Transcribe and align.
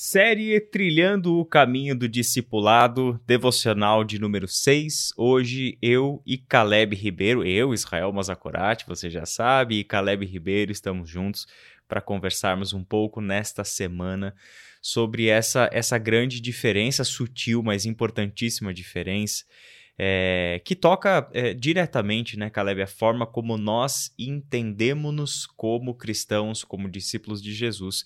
Série 0.00 0.60
Trilhando 0.60 1.40
o 1.40 1.44
Caminho 1.44 1.92
do 1.92 2.08
Discipulado, 2.08 3.20
devocional 3.26 4.04
de 4.04 4.16
número 4.16 4.46
6. 4.46 5.12
Hoje 5.16 5.76
eu 5.82 6.22
e 6.24 6.38
Caleb 6.38 6.94
Ribeiro, 6.94 7.44
eu, 7.44 7.74
Israel 7.74 8.12
Mazakorati, 8.12 8.86
você 8.86 9.10
já 9.10 9.26
sabe, 9.26 9.80
e 9.80 9.82
Caleb 9.82 10.24
Ribeiro 10.24 10.70
estamos 10.70 11.10
juntos 11.10 11.48
para 11.88 12.00
conversarmos 12.00 12.72
um 12.72 12.84
pouco 12.84 13.20
nesta 13.20 13.64
semana 13.64 14.36
sobre 14.80 15.26
essa, 15.26 15.68
essa 15.72 15.98
grande 15.98 16.40
diferença, 16.40 17.02
sutil, 17.02 17.60
mas 17.60 17.84
importantíssima 17.84 18.72
diferença 18.72 19.44
é, 19.98 20.62
que 20.64 20.76
toca 20.76 21.28
é, 21.32 21.52
diretamente, 21.52 22.38
né, 22.38 22.48
Caleb, 22.48 22.80
a 22.82 22.86
forma 22.86 23.26
como 23.26 23.58
nós 23.58 24.14
entendemos-nos 24.16 25.44
como 25.44 25.92
cristãos, 25.94 26.62
como 26.62 26.88
discípulos 26.88 27.42
de 27.42 27.52
Jesus, 27.52 28.04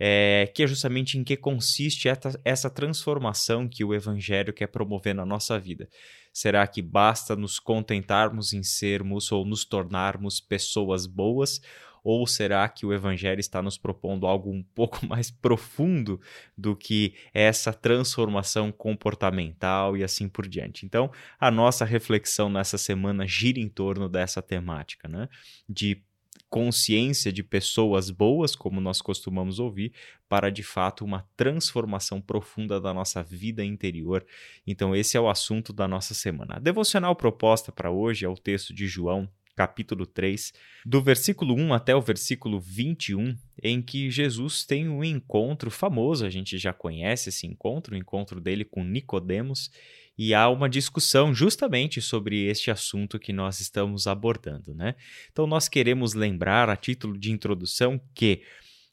é, 0.00 0.50
que 0.54 0.62
é 0.62 0.66
justamente 0.66 1.18
em 1.18 1.24
que 1.24 1.36
consiste 1.36 2.08
essa, 2.08 2.40
essa 2.42 2.70
transformação 2.70 3.68
que 3.68 3.84
o 3.84 3.94
Evangelho 3.94 4.54
quer 4.54 4.68
promover 4.68 5.14
na 5.14 5.26
nossa 5.26 5.58
vida. 5.58 5.88
Será 6.32 6.66
que 6.66 6.80
basta 6.80 7.36
nos 7.36 7.58
contentarmos 7.58 8.54
em 8.54 8.62
sermos 8.62 9.30
ou 9.30 9.44
nos 9.44 9.64
tornarmos 9.64 10.40
pessoas 10.40 11.06
boas? 11.06 11.60
Ou 12.08 12.24
será 12.24 12.68
que 12.68 12.86
o 12.86 12.92
Evangelho 12.92 13.40
está 13.40 13.60
nos 13.60 13.76
propondo 13.76 14.28
algo 14.28 14.48
um 14.48 14.62
pouco 14.62 15.04
mais 15.04 15.28
profundo 15.28 16.20
do 16.56 16.76
que 16.76 17.14
essa 17.34 17.72
transformação 17.72 18.70
comportamental 18.70 19.96
e 19.96 20.04
assim 20.04 20.28
por 20.28 20.46
diante? 20.46 20.86
Então, 20.86 21.10
a 21.36 21.50
nossa 21.50 21.84
reflexão 21.84 22.48
nessa 22.48 22.78
semana 22.78 23.26
gira 23.26 23.58
em 23.58 23.68
torno 23.68 24.08
dessa 24.08 24.40
temática, 24.40 25.08
né? 25.08 25.28
De 25.68 26.00
consciência 26.48 27.32
de 27.32 27.42
pessoas 27.42 28.08
boas, 28.08 28.54
como 28.54 28.80
nós 28.80 29.02
costumamos 29.02 29.58
ouvir, 29.58 29.92
para 30.28 30.48
de 30.48 30.62
fato 30.62 31.04
uma 31.04 31.26
transformação 31.36 32.20
profunda 32.20 32.80
da 32.80 32.94
nossa 32.94 33.20
vida 33.20 33.64
interior. 33.64 34.24
Então, 34.64 34.94
esse 34.94 35.16
é 35.16 35.20
o 35.20 35.28
assunto 35.28 35.72
da 35.72 35.88
nossa 35.88 36.14
semana. 36.14 36.54
A 36.54 36.60
devocional 36.60 37.16
proposta 37.16 37.72
para 37.72 37.90
hoje 37.90 38.24
é 38.24 38.28
o 38.28 38.36
texto 38.36 38.72
de 38.72 38.86
João 38.86 39.28
capítulo 39.56 40.04
3, 40.06 40.52
do 40.84 41.00
versículo 41.00 41.54
1 41.54 41.72
até 41.72 41.96
o 41.96 42.00
versículo 42.00 42.60
21, 42.60 43.34
em 43.62 43.80
que 43.80 44.10
Jesus 44.10 44.64
tem 44.64 44.86
um 44.86 45.02
encontro 45.02 45.70
famoso, 45.70 46.26
a 46.26 46.30
gente 46.30 46.58
já 46.58 46.74
conhece 46.74 47.30
esse 47.30 47.46
encontro, 47.46 47.94
o 47.94 47.98
encontro 47.98 48.38
dele 48.38 48.64
com 48.66 48.84
Nicodemos, 48.84 49.70
e 50.18 50.34
há 50.34 50.48
uma 50.48 50.68
discussão 50.68 51.34
justamente 51.34 52.00
sobre 52.00 52.44
este 52.44 52.70
assunto 52.70 53.18
que 53.18 53.32
nós 53.32 53.60
estamos 53.60 54.06
abordando, 54.06 54.74
né? 54.74 54.94
Então 55.30 55.46
nós 55.46 55.68
queremos 55.68 56.14
lembrar 56.14 56.70
a 56.70 56.76
título 56.76 57.18
de 57.18 57.32
introdução 57.32 58.00
que 58.14 58.42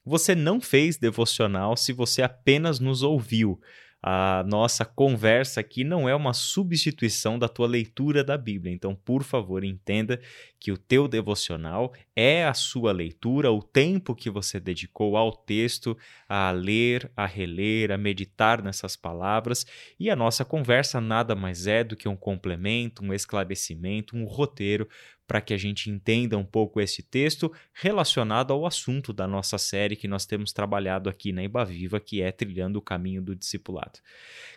você 0.05 0.35
não 0.35 0.59
fez 0.59 0.97
devocional 0.97 1.77
se 1.77 1.93
você 1.93 2.21
apenas 2.21 2.79
nos 2.79 3.03
ouviu 3.03 3.59
a 4.05 4.43
nossa 4.45 4.83
conversa 4.83 5.61
aqui 5.61 5.85
não 5.85 6.09
é 6.09 6.13
uma 6.13 6.33
substituição 6.33 7.39
da 7.39 7.47
tua 7.47 7.65
leitura 7.65 8.21
da 8.21 8.37
Bíblia. 8.37 8.73
Então, 8.73 8.93
por 8.93 9.23
favor, 9.23 9.63
entenda 9.63 10.19
que 10.59 10.73
o 10.73 10.77
teu 10.77 11.07
devocional 11.07 11.93
é 12.13 12.45
a 12.45 12.53
sua 12.53 12.91
leitura, 12.91 13.49
o 13.49 13.63
tempo 13.63 14.13
que 14.13 14.29
você 14.29 14.59
dedicou 14.59 15.15
ao 15.15 15.31
texto, 15.31 15.97
a 16.27 16.51
ler, 16.51 17.09
a 17.15 17.25
reler, 17.25 17.91
a 17.91 17.97
meditar 17.97 18.61
nessas 18.61 18.97
palavras. 18.97 19.65
E 19.97 20.09
a 20.09 20.15
nossa 20.17 20.43
conversa 20.43 20.99
nada 20.99 21.33
mais 21.33 21.65
é 21.65 21.81
do 21.81 21.95
que 21.95 22.09
um 22.09 22.17
complemento, 22.17 23.05
um 23.05 23.13
esclarecimento, 23.13 24.17
um 24.17 24.25
roteiro 24.25 24.85
para 25.27 25.41
que 25.41 25.53
a 25.53 25.57
gente 25.57 25.89
entenda 25.89 26.37
um 26.37 26.43
pouco 26.43 26.81
esse 26.81 27.01
texto 27.01 27.51
relacionado 27.73 28.51
ao 28.51 28.65
assunto 28.65 29.13
da 29.13 29.27
nossa 29.27 29.57
série 29.57 29.95
que 29.95 30.07
nós 30.07 30.25
temos 30.25 30.51
trabalhado 30.51 31.09
aqui 31.09 31.31
na 31.31 31.43
Ibaviva, 31.43 31.99
que 31.99 32.21
é 32.21 32.31
Trilhando 32.31 32.79
o 32.79 32.81
Caminho 32.81 33.21
do 33.21 33.35
Discipulado. 33.35 33.99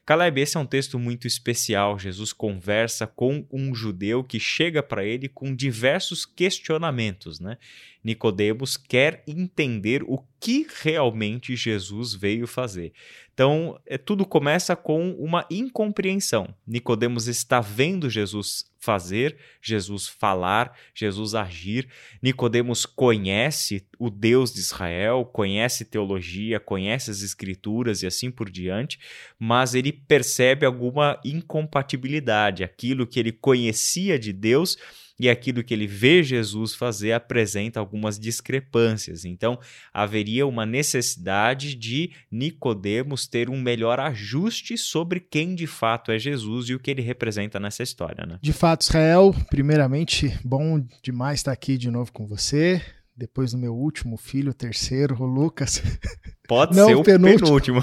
Caleb, 0.04 0.40
esse 0.40 0.56
é 0.56 0.60
um 0.60 0.66
texto 0.66 0.98
muito 0.98 1.26
especial. 1.26 1.98
Jesus 1.98 2.32
conversa 2.32 3.06
com 3.06 3.46
um 3.50 3.74
judeu 3.74 4.22
que 4.22 4.38
chega 4.38 4.82
para 4.82 5.04
ele 5.04 5.28
com 5.28 5.54
diversos 5.54 6.24
questionamentos, 6.24 7.40
né? 7.40 7.58
Nicodemos 8.04 8.76
quer 8.76 9.24
entender 9.26 10.04
o 10.06 10.22
que 10.38 10.64
realmente 10.82 11.56
Jesus 11.56 12.14
veio 12.14 12.46
fazer. 12.46 12.92
Então, 13.36 13.78
é, 13.84 13.98
tudo 13.98 14.24
começa 14.24 14.74
com 14.74 15.10
uma 15.10 15.44
incompreensão. 15.50 16.48
Nicodemos 16.66 17.28
está 17.28 17.60
vendo 17.60 18.08
Jesus 18.08 18.64
fazer, 18.78 19.36
Jesus 19.60 20.08
falar, 20.08 20.74
Jesus 20.94 21.34
agir. 21.34 21.86
Nicodemos 22.22 22.86
conhece 22.86 23.86
o 23.98 24.10
Deus 24.10 24.52
de 24.52 24.60
Israel, 24.60 25.24
conhece 25.24 25.84
teologia, 25.84 26.60
conhece 26.60 27.10
as 27.10 27.22
escrituras 27.22 28.02
e 28.02 28.06
assim 28.06 28.30
por 28.30 28.50
diante, 28.50 28.98
mas 29.38 29.74
ele 29.74 29.92
percebe 29.92 30.66
alguma 30.66 31.20
incompatibilidade, 31.24 32.64
aquilo 32.64 33.06
que 33.06 33.18
ele 33.18 33.32
conhecia 33.32 34.18
de 34.18 34.32
Deus 34.32 34.76
e 35.18 35.28
aquilo 35.30 35.64
que 35.64 35.72
ele 35.72 35.86
vê 35.86 36.22
Jesus 36.22 36.74
fazer 36.74 37.12
apresenta 37.12 37.80
algumas 37.80 38.18
discrepâncias. 38.18 39.24
Então, 39.24 39.58
haveria 39.92 40.46
uma 40.46 40.66
necessidade 40.66 41.74
de 41.74 42.10
Nicodemos 42.30 43.26
ter 43.26 43.48
um 43.48 43.60
melhor 43.60 43.98
ajuste 43.98 44.76
sobre 44.76 45.20
quem 45.20 45.54
de 45.54 45.66
fato 45.66 46.12
é 46.12 46.18
Jesus 46.18 46.68
e 46.68 46.74
o 46.74 46.78
que 46.78 46.90
ele 46.90 47.02
representa 47.02 47.58
nessa 47.58 47.82
história, 47.82 48.26
né? 48.26 48.38
De 48.42 48.52
fato, 48.52 48.82
Israel, 48.82 49.34
primeiramente, 49.48 50.38
bom 50.44 50.84
demais 51.02 51.40
estar 51.40 51.52
aqui 51.52 51.78
de 51.78 51.90
novo 51.90 52.12
com 52.12 52.26
você. 52.26 52.82
Depois 53.16 53.52
do 53.52 53.58
meu 53.58 53.74
último 53.74 54.16
filho, 54.16 54.50
o 54.50 54.54
terceiro, 54.54 55.16
o 55.22 55.26
Lucas. 55.26 55.82
Pode 56.46 56.76
Não, 56.76 56.86
ser 56.86 56.94
o 56.96 57.02
penúltimo. 57.02 57.46
penúltimo. 57.46 57.82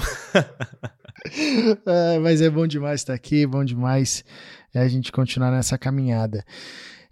é, 1.86 2.18
mas 2.22 2.40
é 2.40 2.48
bom 2.48 2.66
demais 2.66 3.00
estar 3.00 3.14
aqui, 3.14 3.46
bom 3.46 3.64
demais 3.64 4.24
é 4.72 4.80
a 4.80 4.88
gente 4.88 5.12
continuar 5.12 5.50
nessa 5.50 5.78
caminhada. 5.78 6.44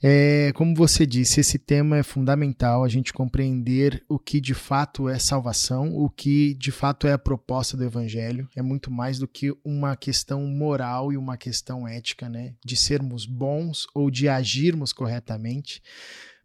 É, 0.04 0.50
como 0.54 0.74
você 0.74 1.06
disse, 1.06 1.38
esse 1.38 1.60
tema 1.60 1.96
é 1.96 2.02
fundamental 2.02 2.82
a 2.82 2.88
gente 2.88 3.12
compreender 3.12 4.02
o 4.08 4.18
que 4.18 4.40
de 4.40 4.52
fato 4.52 5.08
é 5.08 5.16
salvação, 5.16 5.94
o 5.94 6.10
que 6.10 6.54
de 6.54 6.72
fato 6.72 7.06
é 7.06 7.12
a 7.12 7.18
proposta 7.18 7.76
do 7.76 7.84
evangelho. 7.84 8.48
É 8.56 8.62
muito 8.62 8.90
mais 8.90 9.20
do 9.20 9.28
que 9.28 9.52
uma 9.64 9.94
questão 9.94 10.44
moral 10.44 11.12
e 11.12 11.16
uma 11.16 11.36
questão 11.36 11.86
ética, 11.86 12.28
né? 12.28 12.54
De 12.64 12.74
sermos 12.74 13.24
bons 13.24 13.86
ou 13.94 14.10
de 14.10 14.28
agirmos 14.28 14.92
corretamente 14.92 15.80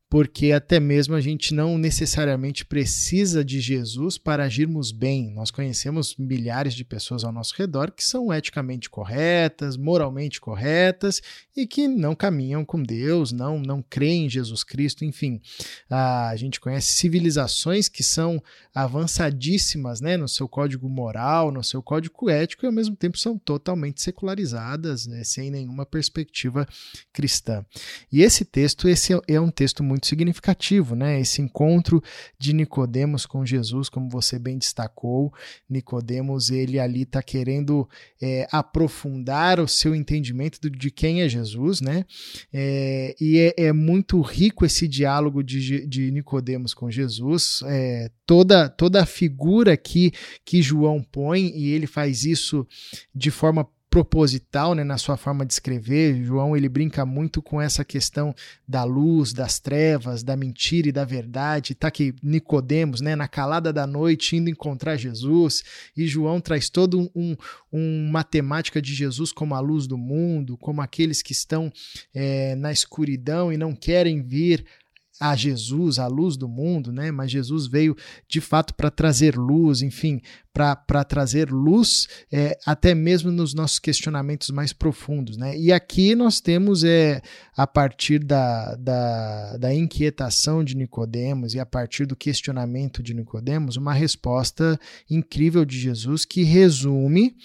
porque 0.10 0.54
até 0.54 0.80
mesmo 0.80 1.16
a 1.16 1.22
gente 1.22 1.54
não 1.54 1.78
necessariamente 1.78 2.66
precisa 2.66 3.44
de 3.44 3.60
Jesus 3.60 4.18
para 4.18 4.46
agirmos 4.46 4.92
bem. 4.92 5.34
Nós 5.34 5.52
conhecemos 5.52 6.16
milhares 6.18 6.74
de 6.74 6.86
pessoas 6.86 7.26
ao 7.26 7.32
nosso 7.32 7.54
redor 7.58 7.92
que 7.92 8.04
são 8.04 8.34
eticamente 8.34 8.90
corretas, 8.90 9.76
moralmente 9.76 10.40
corretas 10.40 11.22
e 11.56 11.68
que 11.68 11.88
não 11.88 12.16
caminham 12.16 12.64
com 12.64 12.82
Deus, 12.82 13.32
não 13.34 13.60
não 13.60 13.82
creem 13.82 14.26
em 14.26 14.30
Jesus 14.30 14.64
Cristo, 14.64 15.04
enfim. 15.04 15.42
A 15.90 16.36
gente 16.38 16.60
conhece 16.60 16.94
civilizações 16.94 17.90
que 17.90 18.04
são 18.04 18.42
avançadíssimas, 18.74 20.00
né, 20.00 20.16
no 20.16 20.28
seu 20.28 20.48
código 20.48 20.88
moral, 20.88 21.52
no 21.52 21.64
seu 21.64 21.82
código 21.82 22.30
ético 22.30 22.66
e 22.66 22.68
ao 22.68 22.72
mesmo 22.72 22.96
tempo 22.96 23.18
são 23.18 23.38
totalmente 23.38 24.02
secularizadas, 24.02 25.06
né, 25.08 25.24
sem 25.24 25.52
nenhuma 25.52 25.86
perspectiva 25.86 26.68
cristã. 27.12 27.66
E 28.12 28.22
esse 28.22 28.46
texto, 28.46 28.88
esse 28.88 29.14
é 29.28 29.42
um 29.42 29.50
texto 29.50 29.84
muito 29.84 29.97
muito 29.98 30.08
significativo, 30.08 30.96
né? 30.96 31.20
Esse 31.20 31.42
encontro 31.42 32.02
de 32.40 32.54
Nicodemos 32.54 33.26
com 33.26 33.46
Jesus, 33.46 33.90
como 33.90 34.10
você 34.10 34.38
bem 34.38 34.58
destacou, 34.58 35.34
Nicodemos 35.68 36.52
ele 36.52 36.80
ali 36.80 37.02
está 37.02 37.22
querendo 37.24 37.90
é, 38.22 38.48
aprofundar 38.52 39.60
o 39.60 39.68
seu 39.68 39.96
entendimento 39.96 40.70
de 40.70 40.92
quem 40.92 41.22
é 41.22 41.30
Jesus, 41.30 41.82
né? 41.82 42.06
É, 42.54 43.16
e 43.20 43.40
é, 43.40 43.66
é, 43.66 43.74
muito 43.74 44.22
rico 44.22 44.66
esse 44.66 44.88
diálogo 44.88 45.44
de, 45.44 45.86
de 45.88 46.12
Nicodemos 46.12 46.74
com 46.74 46.92
Jesus, 46.92 47.62
é, 47.66 48.12
toda 48.26 48.70
toda 48.70 49.02
a 49.02 49.06
figura 49.06 49.76
que 49.76 50.12
que 50.46 50.62
João 50.62 51.02
põe 51.02 51.52
e 51.56 51.70
ele 51.70 51.88
faz 51.88 52.24
isso 52.24 52.68
de 53.16 53.32
forma 53.32 53.68
proposital 53.98 54.76
né, 54.76 54.84
na 54.84 54.96
sua 54.96 55.18
forma 55.18 55.44
de 55.44 55.54
escrever. 55.54 56.24
João 56.24 56.56
ele 56.56 56.70
brinca 56.70 57.04
muito 57.04 57.42
com 57.42 57.60
essa 57.60 57.84
questão 57.84 58.36
da 58.68 58.84
luz, 58.84 59.34
das 59.34 59.60
trevas, 59.60 60.22
da 60.22 60.38
mentira 60.38 60.90
e 60.90 60.92
da 60.92 61.04
verdade. 61.04 61.74
Tá 61.74 61.90
que 61.90 62.14
Nicodemos, 62.22 63.02
né, 63.02 63.16
na 63.16 63.28
calada 63.28 63.74
da 63.74 63.88
noite 63.88 64.36
indo 64.36 64.52
encontrar 64.52 64.98
Jesus, 64.98 65.64
e 65.96 66.06
João 66.06 66.40
traz 66.40 66.70
todo 66.70 67.00
um, 67.16 67.36
um, 67.74 68.08
uma 68.08 68.24
temática 68.24 68.80
de 68.80 68.94
Jesus 68.94 69.32
como 69.32 69.56
a 69.56 69.60
luz 69.60 69.88
do 69.88 69.98
mundo, 69.98 70.58
como 70.58 70.80
aqueles 70.80 71.24
que 71.24 71.32
estão 71.32 71.74
é, 72.14 72.54
na 72.56 72.72
escuridão 72.72 73.52
e 73.52 73.58
não 73.58 73.74
querem 73.74 74.22
vir 74.22 74.64
a 75.20 75.36
Jesus, 75.36 76.00
a 76.00 76.08
luz 76.08 76.38
do 76.38 76.48
mundo, 76.48 76.92
né? 76.92 77.12
Mas 77.12 77.32
Jesus 77.32 77.68
veio 77.68 77.96
de 78.28 78.40
fato 78.40 78.74
para 78.74 78.92
trazer 78.92 79.36
luz, 79.36 79.82
enfim, 79.82 80.22
para 80.54 81.04
trazer 81.04 81.52
luz 81.52 82.08
é, 82.32 82.58
até 82.66 82.96
mesmo 82.96 83.32
nos 83.32 83.54
nossos 83.54 83.78
questionamentos 83.78 84.50
mais 84.50 84.74
profundos. 84.74 85.38
Né? 85.38 85.58
E 85.58 85.72
aqui 85.72 86.16
nós 86.16 86.40
temos 86.42 86.84
é, 86.84 87.22
a 87.58 87.66
partir 87.66 88.20
da, 88.20 88.76
da, 88.76 89.58
da 89.58 89.74
inquietação 89.74 90.64
de 90.64 90.78
Nicodemos 90.78 91.56
e 91.56 91.60
a 91.60 91.66
partir 91.66 92.06
do 92.06 92.16
questionamento 92.16 93.02
de 93.02 93.16
Nicodemos, 93.16 93.78
uma 93.78 93.94
resposta 93.94 94.80
incrível 95.10 95.66
de 95.66 95.80
Jesus 95.80 96.24
que 96.24 96.44
resume 96.44 97.36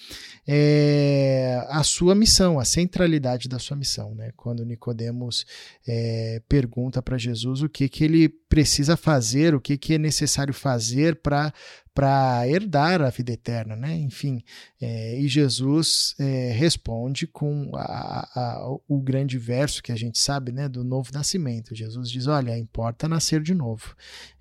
é, 0.46 1.64
a 1.70 1.82
sua 1.82 2.14
missão, 2.14 2.60
a 2.60 2.64
centralidade 2.66 3.48
da 3.48 3.58
sua 3.58 3.74
missão. 3.74 4.14
Né? 4.14 4.32
Quando 4.36 4.66
Nicodemos 4.66 5.46
é, 5.88 6.42
pergunta 6.46 7.00
para 7.00 7.16
Jesus 7.16 7.62
o 7.62 7.68
que, 7.68 7.88
que 7.88 8.04
ele 8.04 8.28
precisa 8.28 8.98
fazer, 8.98 9.54
o 9.54 9.60
que, 9.60 9.78
que 9.78 9.94
é 9.94 9.98
necessário 9.98 10.52
fazer 10.52 11.16
para 11.16 11.54
para 11.94 12.48
herdar 12.48 13.02
a 13.02 13.10
vida 13.10 13.32
eterna, 13.32 13.76
né? 13.76 13.94
Enfim, 13.94 14.42
é, 14.80 15.20
e 15.20 15.28
Jesus 15.28 16.14
é, 16.18 16.50
responde 16.52 17.26
com 17.26 17.70
a, 17.74 18.28
a, 18.34 18.76
o 18.88 19.00
grande 19.00 19.38
verso 19.38 19.82
que 19.82 19.92
a 19.92 19.96
gente 19.96 20.18
sabe, 20.18 20.52
né, 20.52 20.68
do 20.68 20.82
novo 20.82 21.10
nascimento. 21.12 21.74
Jesus 21.74 22.10
diz: 22.10 22.26
Olha, 22.26 22.56
importa 22.56 23.08
nascer 23.08 23.42
de 23.42 23.54
novo. 23.54 23.94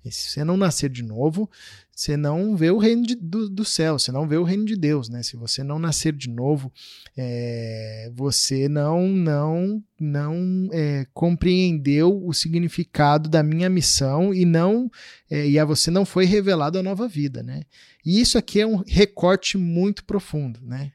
E 0.04 0.10
se 0.10 0.30
você 0.30 0.44
não 0.44 0.56
nascer 0.56 0.88
de 0.88 1.02
novo, 1.02 1.48
você 1.94 2.16
não 2.16 2.56
vê 2.56 2.70
o 2.70 2.78
reino 2.78 3.06
de, 3.06 3.14
do, 3.14 3.50
do, 3.50 3.64
céu, 3.64 3.98
você 3.98 4.10
não 4.10 4.26
vê 4.26 4.36
o 4.36 4.44
reino 4.44 4.64
de 4.64 4.76
Deus, 4.76 5.10
né? 5.10 5.22
Se 5.22 5.36
você 5.36 5.62
não 5.62 5.78
nascer 5.78 6.14
de 6.14 6.30
novo, 6.30 6.72
é, 7.16 8.10
você 8.14 8.68
não 8.68 9.06
não 9.08 9.84
não 10.00 10.68
é, 10.72 11.06
compreendeu 11.12 12.24
o 12.26 12.32
significado 12.32 13.28
da 13.28 13.42
minha 13.42 13.68
missão 13.68 14.32
e 14.32 14.44
não 14.44 14.90
é, 15.30 15.46
e 15.46 15.58
a 15.58 15.64
você 15.64 15.90
não 15.90 16.06
foi 16.06 16.24
revelado 16.24 16.78
a 16.78 16.82
nova 16.82 17.06
vida, 17.06 17.42
né? 17.42 17.62
E 18.04 18.20
isso 18.20 18.38
aqui 18.38 18.60
é 18.60 18.66
um 18.66 18.82
recorte 18.86 19.58
muito 19.58 20.04
profundo, 20.04 20.60
né? 20.62 20.92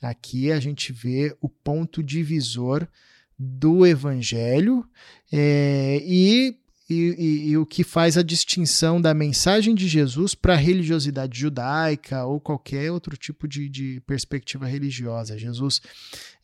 Aqui 0.00 0.52
a 0.52 0.60
gente 0.60 0.92
vê 0.92 1.36
o 1.40 1.48
ponto 1.48 2.02
divisor 2.02 2.86
do 3.36 3.84
evangelho 3.84 4.84
é, 5.32 6.00
e 6.04 6.57
e, 6.88 6.94
e, 6.94 7.50
e, 7.50 7.56
o 7.58 7.66
que 7.66 7.84
faz 7.84 8.16
a 8.16 8.22
distinção 8.22 9.00
da 9.00 9.12
mensagem 9.12 9.74
de 9.74 9.86
Jesus 9.86 10.34
para 10.34 10.54
a 10.54 10.56
religiosidade 10.56 11.38
judaica 11.38 12.24
ou 12.24 12.40
qualquer 12.40 12.90
outro 12.90 13.16
tipo 13.16 13.46
de, 13.46 13.68
de 13.68 14.00
perspectiva 14.06 14.66
religiosa. 14.66 15.38
Jesus 15.38 15.82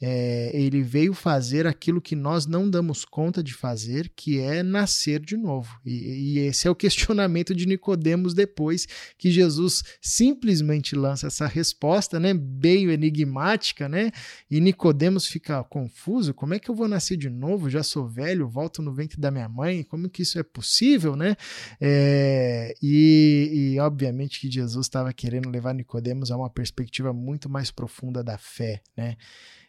é, 0.00 0.50
ele 0.54 0.82
veio 0.82 1.14
fazer 1.14 1.66
aquilo 1.66 2.00
que 2.00 2.16
nós 2.16 2.46
não 2.46 2.68
damos 2.68 3.04
conta 3.04 3.42
de 3.42 3.54
fazer, 3.54 4.10
que 4.14 4.38
é 4.40 4.62
nascer 4.62 5.20
de 5.20 5.36
novo. 5.36 5.78
E, 5.84 6.34
e 6.34 6.38
esse 6.40 6.66
é 6.66 6.70
o 6.70 6.74
questionamento 6.76 7.54
de 7.54 7.66
Nicodemos 7.66 8.34
depois 8.34 8.86
que 9.16 9.30
Jesus 9.30 9.82
simplesmente 10.00 10.94
lança 10.94 11.26
essa 11.26 11.46
resposta, 11.46 12.18
né, 12.20 12.34
bem 12.34 12.90
enigmática, 12.90 13.88
né? 13.88 14.10
E 14.50 14.60
Nicodemos 14.60 15.26
fica 15.26 15.62
confuso. 15.64 16.34
Como 16.34 16.54
é 16.54 16.58
que 16.58 16.70
eu 16.70 16.74
vou 16.74 16.88
nascer 16.88 17.16
de 17.16 17.30
novo? 17.30 17.70
Já 17.70 17.82
sou 17.82 18.08
velho, 18.08 18.48
volto 18.48 18.82
no 18.82 18.92
ventre 18.92 19.20
da 19.20 19.30
minha 19.30 19.48
mãe. 19.48 19.82
Como 19.82 20.08
que 20.08 20.22
isso 20.22 20.38
é 20.38 20.42
possível, 20.42 21.16
né? 21.16 21.36
É, 21.80 22.74
e, 22.82 23.74
e 23.74 23.80
obviamente 23.80 24.40
que 24.40 24.50
Jesus 24.50 24.86
estava 24.86 25.12
querendo 25.12 25.48
levar 25.50 25.74
Nicodemos 25.74 26.30
a 26.30 26.36
uma 26.36 26.50
perspectiva 26.50 27.12
muito 27.12 27.48
mais 27.48 27.70
profunda 27.70 28.22
da 28.22 28.38
fé, 28.38 28.80
né? 28.96 29.16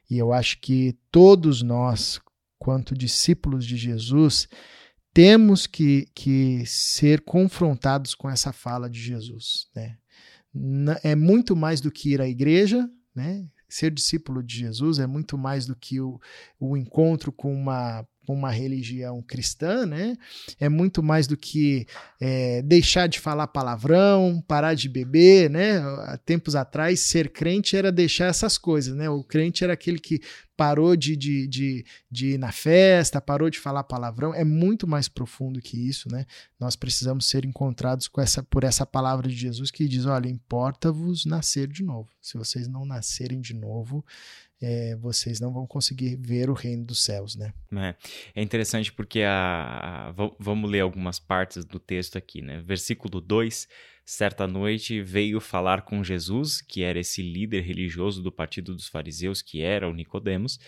E 0.09 0.17
eu 0.17 0.31
acho 0.33 0.59
que 0.59 0.97
todos 1.11 1.61
nós, 1.61 2.19
quanto 2.59 2.95
discípulos 2.95 3.65
de 3.65 3.77
Jesus, 3.77 4.47
temos 5.13 5.65
que, 5.65 6.07
que 6.13 6.65
ser 6.65 7.21
confrontados 7.21 8.13
com 8.13 8.29
essa 8.29 8.51
fala 8.51 8.89
de 8.89 8.99
Jesus. 8.99 9.67
Né? 9.73 9.97
É 11.03 11.15
muito 11.15 11.55
mais 11.55 11.81
do 11.81 11.91
que 11.91 12.11
ir 12.11 12.21
à 12.21 12.27
igreja, 12.27 12.89
né? 13.13 13.47
ser 13.67 13.91
discípulo 13.91 14.41
de 14.41 14.57
Jesus 14.57 14.99
é 14.99 15.07
muito 15.07 15.37
mais 15.37 15.65
do 15.65 15.75
que 15.75 15.99
o, 15.99 16.19
o 16.59 16.77
encontro 16.77 17.31
com 17.31 17.53
uma 17.53 18.07
uma 18.33 18.51
religião 18.51 19.21
cristã, 19.21 19.85
né? 19.85 20.15
É 20.59 20.69
muito 20.69 21.03
mais 21.03 21.27
do 21.27 21.35
que 21.37 21.85
é, 22.19 22.61
deixar 22.61 23.07
de 23.07 23.19
falar 23.19 23.47
palavrão, 23.47 24.43
parar 24.47 24.73
de 24.73 24.89
beber, 24.89 25.49
né? 25.49 25.77
Há 25.79 26.17
tempos 26.17 26.55
atrás, 26.55 26.99
ser 27.01 27.29
crente 27.29 27.75
era 27.75 27.91
deixar 27.91 28.25
essas 28.25 28.57
coisas, 28.57 28.95
né? 28.95 29.09
O 29.09 29.23
crente 29.23 29.63
era 29.63 29.73
aquele 29.73 29.99
que 29.99 30.21
parou 30.55 30.95
de, 30.95 31.15
de, 31.15 31.47
de, 31.47 31.85
de 32.09 32.27
ir 32.33 32.37
na 32.37 32.51
festa, 32.51 33.21
parou 33.21 33.49
de 33.49 33.59
falar 33.59 33.83
palavrão. 33.83 34.33
É 34.33 34.43
muito 34.43 34.87
mais 34.87 35.07
profundo 35.07 35.61
que 35.61 35.77
isso, 35.77 36.09
né? 36.09 36.25
Nós 36.59 36.75
precisamos 36.75 37.27
ser 37.27 37.45
encontrados 37.45 38.07
com 38.07 38.21
essa, 38.21 38.41
por 38.41 38.63
essa 38.63 38.85
palavra 38.85 39.27
de 39.27 39.35
Jesus 39.35 39.69
que 39.69 39.87
diz: 39.87 40.05
olha, 40.05 40.29
importa-vos 40.29 41.25
nascer 41.25 41.67
de 41.67 41.83
novo. 41.83 42.09
Se 42.21 42.37
vocês 42.37 42.67
não 42.67 42.85
nascerem 42.85 43.41
de 43.41 43.53
novo, 43.53 44.03
é, 44.67 44.95
vocês 44.95 45.39
não 45.39 45.53
vão 45.53 45.67
conseguir 45.67 46.15
ver 46.15 46.49
o 46.49 46.53
reino 46.53 46.83
dos 46.83 47.03
céus, 47.03 47.35
né? 47.35 47.53
É, 47.71 47.95
é 48.39 48.41
interessante 48.41 48.91
porque 48.91 49.21
a, 49.21 50.09
a, 50.09 50.31
vamos 50.39 50.67
ler 50.67 50.79
algumas 50.79 51.19
partes 51.19 51.63
do 51.63 51.79
texto 51.79 52.17
aqui, 52.17 52.41
né? 52.41 52.59
Versículo 52.65 53.21
2, 53.21 53.67
certa 54.03 54.47
noite 54.47 55.03
veio 55.03 55.39
falar 55.39 55.83
com 55.83 56.03
Jesus, 56.03 56.61
que 56.61 56.81
era 56.81 56.99
esse 56.99 57.21
líder 57.21 57.61
religioso 57.61 58.23
do 58.23 58.31
partido 58.31 58.73
dos 58.73 58.87
fariseus, 58.87 59.39
que 59.39 59.61
era 59.61 59.87
o 59.87 59.93
Nicodemos, 59.93 60.59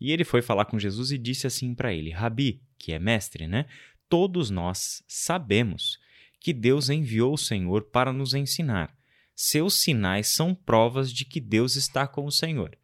e 0.00 0.12
ele 0.12 0.24
foi 0.24 0.40
falar 0.40 0.64
com 0.64 0.78
Jesus 0.78 1.12
e 1.12 1.18
disse 1.18 1.46
assim 1.46 1.74
para 1.74 1.92
ele: 1.92 2.08
Rabi, 2.08 2.62
que 2.78 2.90
é 2.94 2.98
mestre, 2.98 3.46
né? 3.46 3.66
Todos 4.08 4.48
nós 4.48 5.02
sabemos 5.06 5.98
que 6.40 6.54
Deus 6.54 6.88
enviou 6.88 7.34
o 7.34 7.38
Senhor 7.38 7.82
para 7.82 8.14
nos 8.14 8.32
ensinar. 8.32 8.96
Seus 9.36 9.82
sinais 9.82 10.28
são 10.34 10.54
provas 10.54 11.12
de 11.12 11.26
que 11.26 11.38
Deus 11.38 11.76
está 11.76 12.06
com 12.06 12.24
o 12.24 12.32
Senhor. 12.32 12.78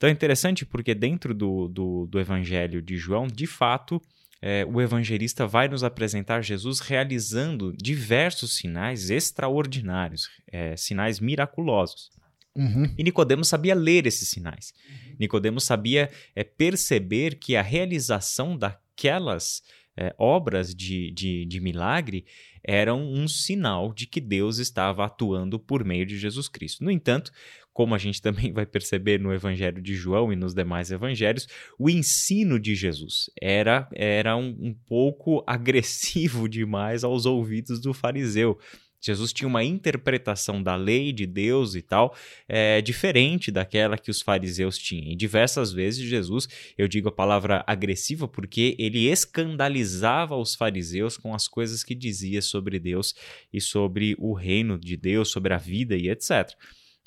Então 0.00 0.08
é 0.08 0.12
interessante 0.14 0.64
porque 0.64 0.94
dentro 0.94 1.34
do, 1.34 1.68
do, 1.68 2.06
do 2.06 2.18
Evangelho 2.18 2.80
de 2.80 2.96
João, 2.96 3.26
de 3.26 3.46
fato, 3.46 4.00
é, 4.40 4.64
o 4.64 4.80
evangelista 4.80 5.46
vai 5.46 5.68
nos 5.68 5.84
apresentar 5.84 6.42
Jesus 6.42 6.80
realizando 6.80 7.70
diversos 7.76 8.56
sinais 8.56 9.10
extraordinários, 9.10 10.30
é, 10.50 10.74
sinais 10.74 11.20
miraculosos. 11.20 12.08
Uhum. 12.56 12.90
E 12.96 13.04
Nicodemos 13.04 13.48
sabia 13.48 13.74
ler 13.74 14.06
esses 14.06 14.26
sinais. 14.30 14.72
Nicodemos 15.18 15.64
sabia 15.64 16.10
é, 16.34 16.42
perceber 16.42 17.34
que 17.34 17.54
a 17.54 17.60
realização 17.60 18.56
daquelas 18.56 19.62
é, 19.98 20.14
obras 20.16 20.74
de, 20.74 21.10
de, 21.10 21.44
de 21.44 21.60
milagre 21.60 22.24
eram 22.64 23.02
um 23.02 23.28
sinal 23.28 23.92
de 23.92 24.06
que 24.06 24.20
Deus 24.20 24.56
estava 24.56 25.04
atuando 25.04 25.58
por 25.58 25.84
meio 25.84 26.06
de 26.06 26.18
Jesus 26.18 26.48
Cristo. 26.48 26.82
No 26.82 26.90
entanto, 26.90 27.30
como 27.72 27.94
a 27.94 27.98
gente 27.98 28.20
também 28.22 28.52
vai 28.52 28.66
perceber 28.66 29.18
no 29.18 29.32
Evangelho 29.32 29.80
de 29.80 29.94
João 29.94 30.32
e 30.32 30.36
nos 30.36 30.54
demais 30.54 30.90
evangelhos, 30.90 31.46
o 31.78 31.88
ensino 31.88 32.58
de 32.58 32.74
Jesus 32.74 33.30
era, 33.40 33.88
era 33.94 34.36
um, 34.36 34.56
um 34.60 34.74
pouco 34.86 35.42
agressivo 35.48 36.48
demais 36.48 37.04
aos 37.04 37.26
ouvidos 37.26 37.80
do 37.80 37.92
fariseu. 37.92 38.58
Jesus 39.00 39.32
tinha 39.32 39.48
uma 39.48 39.64
interpretação 39.64 40.62
da 40.62 40.76
lei 40.76 41.12
de 41.12 41.26
Deus 41.26 41.74
e 41.74 41.80
tal, 41.80 42.14
é, 42.46 42.82
diferente 42.82 43.50
daquela 43.50 43.96
que 43.96 44.10
os 44.10 44.20
fariseus 44.20 44.76
tinham. 44.76 45.10
E 45.10 45.16
diversas 45.16 45.72
vezes 45.72 46.06
Jesus, 46.06 46.46
eu 46.76 46.86
digo 46.86 47.08
a 47.08 47.12
palavra 47.12 47.64
agressiva 47.66 48.28
porque 48.28 48.76
ele 48.78 49.08
escandalizava 49.08 50.36
os 50.36 50.54
fariseus 50.54 51.16
com 51.16 51.34
as 51.34 51.48
coisas 51.48 51.82
que 51.82 51.94
dizia 51.94 52.42
sobre 52.42 52.78
Deus 52.78 53.14
e 53.52 53.60
sobre 53.60 54.14
o 54.18 54.34
reino 54.34 54.78
de 54.78 54.96
Deus, 54.96 55.30
sobre 55.30 55.54
a 55.54 55.58
vida 55.58 55.96
e 55.96 56.10
etc. 56.10 56.54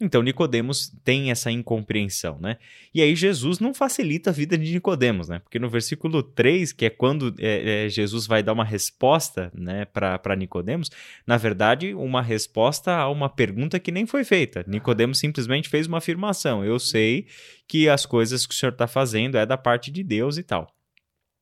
Então 0.01 0.23
Nicodemos 0.23 0.91
tem 1.03 1.29
essa 1.29 1.51
incompreensão, 1.51 2.39
né? 2.39 2.57
E 2.93 3.01
aí 3.01 3.15
Jesus 3.15 3.59
não 3.59 3.73
facilita 3.75 4.31
a 4.31 4.33
vida 4.33 4.57
de 4.57 4.73
Nicodemos, 4.73 5.29
né? 5.29 5.39
Porque 5.39 5.59
no 5.59 5.69
versículo 5.69 6.23
3, 6.23 6.73
que 6.73 6.85
é 6.85 6.89
quando 6.89 7.33
é, 7.39 7.85
é, 7.85 7.89
Jesus 7.89 8.25
vai 8.25 8.41
dar 8.41 8.53
uma 8.53 8.65
resposta, 8.65 9.51
né, 9.53 9.85
para 9.85 10.35
Nicodemos, 10.35 10.89
na 11.27 11.37
verdade, 11.37 11.93
uma 11.93 12.23
resposta 12.23 12.91
a 12.91 13.09
uma 13.09 13.29
pergunta 13.29 13.79
que 13.79 13.91
nem 13.91 14.07
foi 14.07 14.23
feita. 14.23 14.65
Nicodemos 14.67 15.19
simplesmente 15.19 15.69
fez 15.69 15.85
uma 15.85 15.99
afirmação: 15.99 16.65
"Eu 16.65 16.79
sei 16.79 17.27
que 17.67 17.87
as 17.87 18.05
coisas 18.05 18.47
que 18.47 18.53
o 18.53 18.57
senhor 18.57 18.71
está 18.71 18.87
fazendo 18.87 19.37
é 19.37 19.45
da 19.45 19.57
parte 19.57 19.91
de 19.91 20.03
Deus 20.03 20.37
e 20.37 20.43
tal". 20.43 20.73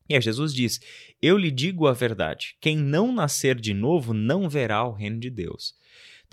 E 0.08 0.14
aí 0.14 0.20
Jesus 0.20 0.52
diz: 0.52 0.78
Eu 1.22 1.38
lhe 1.38 1.50
digo 1.50 1.86
a 1.86 1.92
verdade: 1.94 2.54
quem 2.60 2.76
não 2.76 3.12
nascer 3.12 3.58
de 3.58 3.72
novo 3.72 4.12
não 4.12 4.46
verá 4.46 4.84
o 4.84 4.92
reino 4.92 5.18
de 5.18 5.30
Deus. 5.30 5.74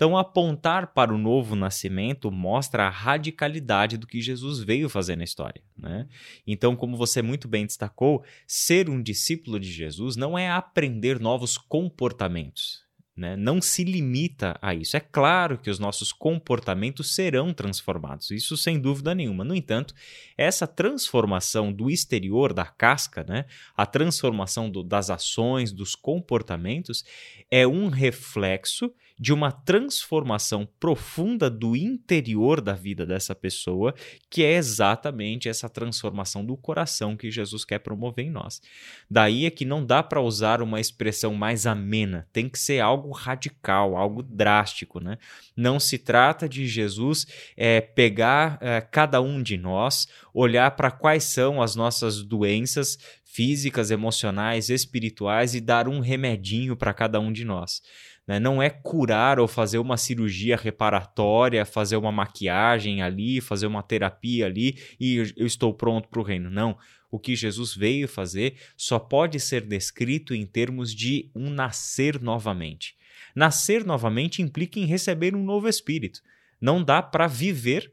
Então, 0.00 0.16
apontar 0.16 0.94
para 0.94 1.12
o 1.12 1.18
novo 1.18 1.54
nascimento 1.54 2.30
mostra 2.30 2.86
a 2.86 2.88
radicalidade 2.88 3.98
do 3.98 4.06
que 4.06 4.22
Jesus 4.22 4.60
veio 4.60 4.88
fazer 4.88 5.14
na 5.14 5.24
história. 5.24 5.62
Né? 5.76 6.08
Então, 6.46 6.74
como 6.74 6.96
você 6.96 7.20
muito 7.20 7.46
bem 7.46 7.66
destacou, 7.66 8.24
ser 8.46 8.88
um 8.88 9.02
discípulo 9.02 9.60
de 9.60 9.70
Jesus 9.70 10.16
não 10.16 10.38
é 10.38 10.50
aprender 10.50 11.20
novos 11.20 11.58
comportamentos. 11.58 12.82
Né? 13.20 13.36
Não 13.36 13.60
se 13.60 13.84
limita 13.84 14.58
a 14.62 14.74
isso. 14.74 14.96
É 14.96 15.00
claro 15.00 15.58
que 15.58 15.68
os 15.68 15.78
nossos 15.78 16.10
comportamentos 16.10 17.14
serão 17.14 17.52
transformados, 17.52 18.30
isso 18.30 18.56
sem 18.56 18.80
dúvida 18.80 19.14
nenhuma. 19.14 19.44
No 19.44 19.54
entanto, 19.54 19.94
essa 20.38 20.66
transformação 20.66 21.70
do 21.70 21.90
exterior, 21.90 22.54
da 22.54 22.64
casca, 22.64 23.22
né? 23.28 23.44
a 23.76 23.84
transformação 23.84 24.70
do, 24.70 24.82
das 24.82 25.10
ações, 25.10 25.70
dos 25.70 25.94
comportamentos, 25.94 27.04
é 27.50 27.66
um 27.66 27.90
reflexo 27.90 28.90
de 29.20 29.34
uma 29.34 29.52
transformação 29.52 30.66
profunda 30.80 31.50
do 31.50 31.76
interior 31.76 32.58
da 32.58 32.72
vida 32.72 33.04
dessa 33.04 33.34
pessoa, 33.34 33.94
que 34.30 34.42
é 34.42 34.54
exatamente 34.54 35.46
essa 35.46 35.68
transformação 35.68 36.42
do 36.42 36.56
coração 36.56 37.18
que 37.18 37.30
Jesus 37.30 37.62
quer 37.62 37.80
promover 37.80 38.24
em 38.24 38.30
nós. 38.30 38.62
Daí 39.10 39.44
é 39.44 39.50
que 39.50 39.66
não 39.66 39.84
dá 39.84 40.02
para 40.02 40.22
usar 40.22 40.62
uma 40.62 40.80
expressão 40.80 41.34
mais 41.34 41.66
amena, 41.66 42.26
tem 42.32 42.48
que 42.48 42.58
ser 42.58 42.80
algo 42.80 43.09
radical, 43.10 43.96
algo 43.96 44.22
drástico, 44.22 45.00
né? 45.00 45.18
Não 45.56 45.78
se 45.78 45.98
trata 45.98 46.48
de 46.48 46.66
Jesus 46.66 47.26
é, 47.56 47.80
pegar 47.80 48.58
é, 48.60 48.80
cada 48.80 49.20
um 49.20 49.42
de 49.42 49.56
nós, 49.56 50.08
olhar 50.32 50.70
para 50.72 50.90
quais 50.90 51.24
são 51.24 51.62
as 51.62 51.74
nossas 51.74 52.22
doenças 52.22 52.98
físicas, 53.24 53.90
emocionais, 53.90 54.70
espirituais 54.70 55.54
e 55.54 55.60
dar 55.60 55.86
um 55.86 56.00
remedinho 56.00 56.76
para 56.76 56.92
cada 56.92 57.20
um 57.20 57.32
de 57.32 57.44
nós. 57.44 57.80
Né? 58.26 58.38
Não 58.38 58.62
é 58.62 58.70
curar 58.70 59.38
ou 59.38 59.48
fazer 59.48 59.78
uma 59.78 59.96
cirurgia 59.96 60.56
reparatória, 60.56 61.64
fazer 61.64 61.96
uma 61.96 62.12
maquiagem 62.12 63.02
ali, 63.02 63.40
fazer 63.40 63.66
uma 63.66 63.82
terapia 63.82 64.46
ali 64.46 64.78
e 64.98 65.16
eu 65.36 65.46
estou 65.46 65.72
pronto 65.74 66.08
para 66.08 66.20
o 66.20 66.24
reino. 66.24 66.50
Não. 66.50 66.76
O 67.10 67.18
que 67.18 67.34
Jesus 67.34 67.74
veio 67.74 68.06
fazer 68.06 68.54
só 68.76 68.98
pode 68.98 69.40
ser 69.40 69.62
descrito 69.62 70.32
em 70.32 70.46
termos 70.46 70.94
de 70.94 71.28
um 71.34 71.50
nascer 71.50 72.20
novamente. 72.20 72.94
Nascer 73.34 73.84
novamente 73.84 74.42
implica 74.42 74.78
em 74.78 74.84
receber 74.84 75.34
um 75.34 75.44
novo 75.44 75.68
espírito. 75.68 76.20
Não 76.60 76.82
dá 76.82 77.02
para 77.02 77.26
viver 77.26 77.92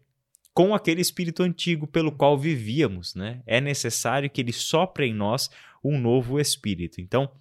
com 0.53 0.73
aquele 0.73 1.01
espírito 1.01 1.43
antigo 1.43 1.85
pelo 1.85 2.11
qual 2.11 2.37
vivíamos, 2.37 3.13
né? 3.13 3.41
É 3.45 3.61
necessário 3.61 4.29
que 4.29 4.41
ele 4.41 4.51
sopre 4.51 5.05
em 5.05 5.13
nós 5.13 5.49
um 5.83 5.99
novo 5.99 6.39
espírito. 6.39 6.99
Então, 6.99 7.31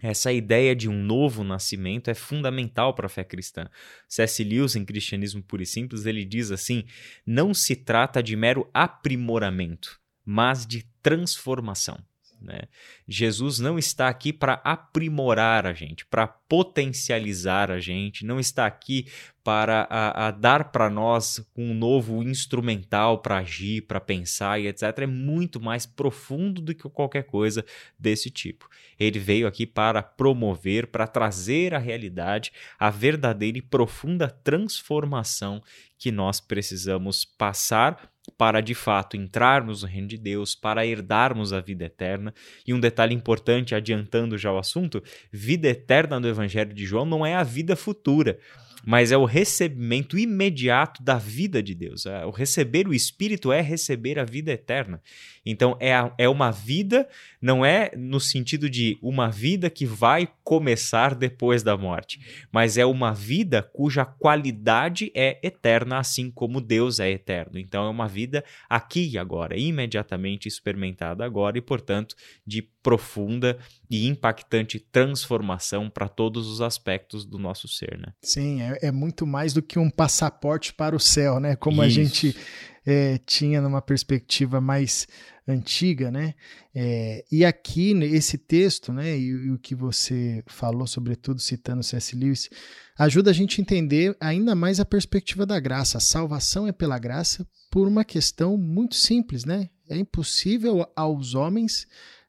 essa 0.00 0.32
ideia 0.32 0.76
de 0.76 0.88
um 0.88 1.02
novo 1.02 1.42
nascimento 1.42 2.10
é 2.10 2.14
fundamental 2.14 2.94
para 2.94 3.06
a 3.06 3.08
fé 3.08 3.24
cristã. 3.24 3.68
C.S. 4.06 4.44
Lewis, 4.44 4.76
em 4.76 4.84
Cristianismo 4.84 5.42
Puro 5.42 5.62
e 5.62 5.66
Simples, 5.66 6.04
ele 6.06 6.24
diz 6.24 6.50
assim: 6.50 6.84
não 7.26 7.54
se 7.54 7.74
trata 7.74 8.22
de 8.22 8.36
mero 8.36 8.68
aprimoramento, 8.72 9.98
mas 10.24 10.66
de 10.66 10.84
transformação. 11.02 11.98
Né? 12.44 12.62
Jesus 13.08 13.58
não 13.58 13.78
está 13.78 14.08
aqui 14.08 14.32
para 14.32 14.54
aprimorar 14.64 15.66
a 15.66 15.72
gente, 15.72 16.04
para 16.06 16.26
potencializar 16.26 17.70
a 17.70 17.80
gente, 17.80 18.24
não 18.24 18.38
está 18.38 18.66
aqui 18.66 19.06
para 19.42 19.86
a, 19.90 20.28
a 20.28 20.30
dar 20.30 20.70
para 20.70 20.88
nós 20.88 21.46
um 21.56 21.74
novo 21.74 22.22
instrumental 22.22 23.18
para 23.18 23.38
agir, 23.38 23.82
para 23.82 24.00
pensar 24.00 24.60
e 24.60 24.66
etc. 24.66 24.82
É 25.00 25.06
muito 25.06 25.60
mais 25.60 25.84
profundo 25.84 26.62
do 26.62 26.74
que 26.74 26.88
qualquer 26.88 27.24
coisa 27.24 27.64
desse 27.98 28.30
tipo. 28.30 28.68
Ele 28.98 29.18
veio 29.18 29.46
aqui 29.46 29.66
para 29.66 30.02
promover, 30.02 30.86
para 30.86 31.06
trazer 31.06 31.74
à 31.74 31.78
realidade 31.78 32.52
a 32.78 32.88
verdadeira 32.88 33.58
e 33.58 33.62
profunda 33.62 34.28
transformação 34.28 35.62
que 35.98 36.10
nós 36.10 36.40
precisamos 36.40 37.24
passar 37.24 38.13
para 38.36 38.60
de 38.60 38.74
fato 38.74 39.16
entrarmos 39.16 39.82
no 39.82 39.88
reino 39.88 40.08
de 40.08 40.18
Deus, 40.18 40.54
para 40.54 40.86
herdarmos 40.86 41.52
a 41.52 41.60
vida 41.60 41.84
eterna. 41.84 42.34
E 42.66 42.74
um 42.74 42.80
detalhe 42.80 43.14
importante, 43.14 43.74
adiantando 43.74 44.38
já 44.38 44.52
o 44.52 44.58
assunto: 44.58 45.02
vida 45.32 45.68
eterna 45.68 46.20
do 46.20 46.28
Evangelho 46.28 46.74
de 46.74 46.84
João 46.84 47.04
não 47.04 47.24
é 47.24 47.34
a 47.34 47.42
vida 47.42 47.76
futura 47.76 48.38
mas 48.86 49.12
é 49.12 49.16
o 49.16 49.24
recebimento 49.24 50.18
imediato 50.18 51.02
da 51.02 51.16
vida 51.16 51.62
de 51.62 51.74
Deus. 51.74 52.06
É, 52.06 52.24
o 52.24 52.30
receber 52.30 52.86
o 52.86 52.94
Espírito 52.94 53.52
é 53.52 53.60
receber 53.60 54.18
a 54.18 54.24
vida 54.24 54.52
eterna. 54.52 55.00
Então 55.44 55.76
é, 55.80 55.94
a, 55.94 56.12
é 56.18 56.28
uma 56.28 56.50
vida, 56.50 57.08
não 57.40 57.64
é 57.64 57.90
no 57.96 58.20
sentido 58.20 58.68
de 58.68 58.98
uma 59.02 59.30
vida 59.30 59.68
que 59.68 59.84
vai 59.84 60.28
começar 60.42 61.14
depois 61.14 61.62
da 61.62 61.76
morte, 61.76 62.20
mas 62.52 62.78
é 62.78 62.84
uma 62.84 63.12
vida 63.12 63.62
cuja 63.62 64.04
qualidade 64.04 65.10
é 65.14 65.38
eterna, 65.42 65.98
assim 65.98 66.30
como 66.30 66.60
Deus 66.60 67.00
é 67.00 67.10
eterno. 67.10 67.58
Então 67.58 67.84
é 67.84 67.88
uma 67.88 68.08
vida 68.08 68.44
aqui 68.68 69.10
e 69.12 69.18
agora, 69.18 69.56
imediatamente 69.56 70.48
experimentada 70.48 71.24
agora 71.24 71.58
e, 71.58 71.60
portanto, 71.60 72.14
de 72.46 72.68
profunda 72.84 73.58
e 73.90 74.06
impactante 74.06 74.78
transformação 74.78 75.88
para 75.88 76.06
todos 76.06 76.46
os 76.46 76.60
aspectos 76.60 77.24
do 77.24 77.38
nosso 77.38 77.66
ser, 77.66 77.98
né? 77.98 78.12
Sim, 78.22 78.60
é, 78.60 78.78
é, 78.82 78.92
muito 78.92 79.26
mais 79.26 79.54
do 79.54 79.62
que 79.62 79.78
um 79.78 79.88
passaporte 79.88 80.74
para 80.74 80.94
o 80.94 81.00
céu, 81.00 81.40
né? 81.40 81.56
Como 81.56 81.82
Isso. 81.82 82.00
a 82.00 82.04
gente 82.04 82.36
é, 82.84 83.16
tinha 83.18 83.62
numa 83.62 83.80
perspectiva 83.80 84.60
mais 84.60 85.08
antiga, 85.48 86.10
né? 86.10 86.34
É, 86.74 87.24
e 87.32 87.42
aqui 87.42 87.92
esse 88.04 88.36
texto, 88.36 88.92
né? 88.92 89.16
E, 89.16 89.28
e, 89.28 89.50
o 89.50 89.58
que 89.58 89.74
você 89.74 90.44
falou, 90.46 90.86
sobretudo 90.86 91.40
citando 91.40 91.82
C.S. 91.82 92.14
Lewis, 92.14 92.50
ajuda 92.98 93.30
a 93.30 93.34
gente 93.34 93.58
a 93.58 93.62
entender 93.62 94.14
ainda 94.20 94.54
mais 94.54 94.78
a 94.78 94.84
perspectiva 94.84 95.46
da 95.46 95.58
graça. 95.58 95.96
A 95.96 96.02
salvação 96.02 96.68
é 96.68 96.72
pela 96.72 96.98
graça 96.98 97.46
por 97.70 97.88
uma 97.88 98.04
questão 98.04 98.58
muito 98.58 98.94
simples, 98.94 99.46
né? 99.46 99.70
É 99.88 99.96
impossível 99.96 100.86
aos 100.94 101.34
homens 101.34 101.86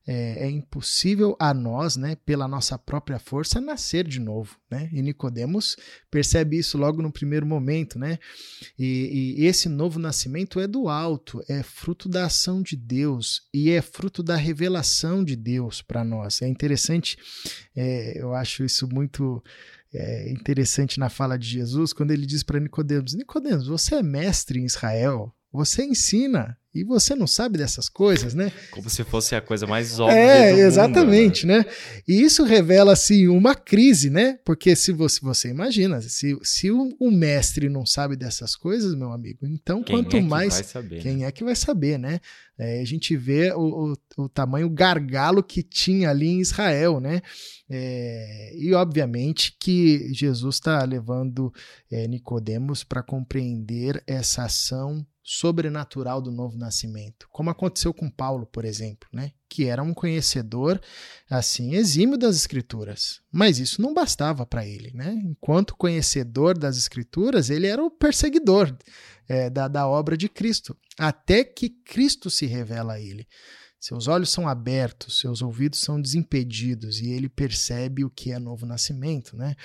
é, 0.07 0.45
é, 0.45 0.49
impossível 0.49 1.35
a 1.39 1.53
nós, 1.53 1.95
né, 1.95 2.15
pela 2.25 2.47
nossa 2.47 2.77
própria 2.77 3.17
força, 3.17 3.59
nascer 3.59 4.07
de 4.07 4.19
novo, 4.19 4.55
né? 4.69 4.87
E 4.93 5.01
Nicodemos 5.01 5.75
percebe 6.11 6.59
isso 6.59 6.77
logo 6.77 7.01
no 7.01 7.11
primeiro 7.11 7.45
momento, 7.45 7.97
né? 7.97 8.19
E, 8.77 9.35
e, 9.39 9.45
esse 9.45 9.67
novo 9.67 9.97
nascimento 9.97 10.59
é 10.59 10.67
do 10.67 10.87
alto, 10.87 11.43
é 11.49 11.63
fruto 11.63 12.07
da 12.07 12.25
ação 12.25 12.61
de 12.61 12.75
Deus 12.75 13.41
e 13.51 13.71
é 13.71 13.81
fruto 13.81 14.21
da 14.21 14.35
revelação 14.35 15.23
de 15.23 15.35
Deus 15.35 15.81
para 15.81 16.03
nós. 16.03 16.41
É 16.41 16.47
interessante, 16.47 17.17
é, 17.75 18.21
eu 18.21 18.35
acho 18.35 18.63
isso 18.63 18.87
muito 18.87 19.43
é, 19.91 20.31
interessante 20.31 20.99
na 20.99 21.09
fala 21.09 21.37
de 21.37 21.47
Jesus 21.47 21.93
quando 21.93 22.11
ele 22.11 22.27
diz 22.27 22.43
para 22.43 22.59
Nicodemos: 22.59 23.15
Nicodemos, 23.15 23.67
você 23.67 23.95
é 23.95 24.03
mestre 24.03 24.59
em 24.59 24.65
Israel, 24.65 25.33
você 25.51 25.83
ensina 25.83 26.55
e 26.75 26.83
você 26.83 27.15
não 27.15 27.25
sabe 27.25 27.57
dessas 27.57 27.87
coisas, 27.87 28.33
né? 28.33 28.51
Como 28.69 28.89
se 28.89 29.01
fosse 29.05 29.33
a 29.33 29.39
coisa 29.39 29.65
mais 29.65 29.97
óbvia. 29.97 30.19
É, 30.19 30.53
do 30.53 30.59
exatamente, 30.59 31.45
mundo, 31.45 31.55
né? 31.55 31.59
né? 31.59 31.65
E 32.05 32.21
isso 32.21 32.43
revela, 32.43 32.91
assim, 32.91 33.29
uma 33.29 33.55
crise, 33.55 34.09
né? 34.09 34.37
Porque 34.43 34.75
se 34.75 34.91
você, 34.91 35.21
você 35.21 35.47
imagina, 35.47 36.01
se, 36.01 36.37
se 36.43 36.69
o, 36.69 36.89
o 36.99 37.09
mestre 37.09 37.69
não 37.69 37.85
sabe 37.85 38.17
dessas 38.17 38.57
coisas, 38.57 38.93
meu 38.93 39.13
amigo, 39.13 39.47
então 39.47 39.81
quem 39.81 39.95
quanto 39.95 40.17
é 40.17 40.21
mais. 40.21 40.53
Saber, 40.53 41.01
quem 41.01 41.17
né? 41.17 41.27
é 41.27 41.31
que 41.31 41.45
vai 41.45 41.55
saber, 41.55 41.97
né? 41.97 42.19
É, 42.57 42.81
a 42.81 42.85
gente 42.85 43.15
vê 43.15 43.53
o, 43.53 43.93
o, 44.17 44.23
o, 44.23 44.29
tamanho 44.29 44.69
gargalo 44.69 45.41
que 45.41 45.63
tinha 45.63 46.09
ali 46.09 46.27
em 46.27 46.39
Israel, 46.39 46.99
né? 46.99 47.21
É, 47.69 48.51
e 48.55 48.73
obviamente 48.73 49.55
que 49.59 50.13
Jesus 50.13 50.55
está 50.55 50.83
levando 50.83 51.53
é, 51.89 52.07
Nicodemos 52.07 52.83
para 52.83 53.01
compreender 53.01 54.03
essa 54.05 54.43
ação 54.43 55.05
sobrenatural 55.27 56.21
do 56.21 56.31
novo 56.31 56.55
nascimento, 56.55 57.27
como 57.31 57.49
aconteceu 57.49 57.91
com 57.91 58.11
Paulo, 58.11 58.45
por 58.45 58.63
exemplo, 58.63 59.09
né? 59.11 59.31
que 59.49 59.65
era 59.65 59.81
um 59.81 59.91
conhecedor 59.91 60.79
assim 61.27 61.73
exímio 61.73 62.15
das 62.15 62.35
escrituras, 62.35 63.21
mas 63.31 63.57
isso 63.57 63.81
não 63.81 63.91
bastava 63.91 64.45
para 64.45 64.67
ele, 64.67 64.91
né? 64.93 65.13
Enquanto 65.25 65.75
conhecedor 65.75 66.55
das 66.55 66.77
escrituras, 66.77 67.49
ele 67.49 67.65
era 67.65 67.83
o 67.83 67.89
perseguidor 67.89 68.77
é, 69.27 69.49
da, 69.49 69.67
da 69.67 69.87
obra 69.87 70.15
de 70.15 70.29
Cristo, 70.29 70.77
até 70.97 71.43
que 71.43 71.69
Cristo 71.69 72.29
se 72.29 72.45
revela 72.45 72.93
a 72.93 72.99
ele. 72.99 73.27
Seus 73.85 74.07
olhos 74.07 74.31
são 74.31 74.47
abertos, 74.47 75.19
seus 75.19 75.43
ouvidos 75.43 75.79
são 75.79 76.01
desimpedidos 76.01 76.99
e 76.99 77.11
ele 77.11 77.29
percebe 77.29 78.03
o 78.03 78.09
que 78.09 78.31
é 78.31 78.39
novo 78.39 78.65
nascimento, 78.65 79.37
né? 79.37 79.55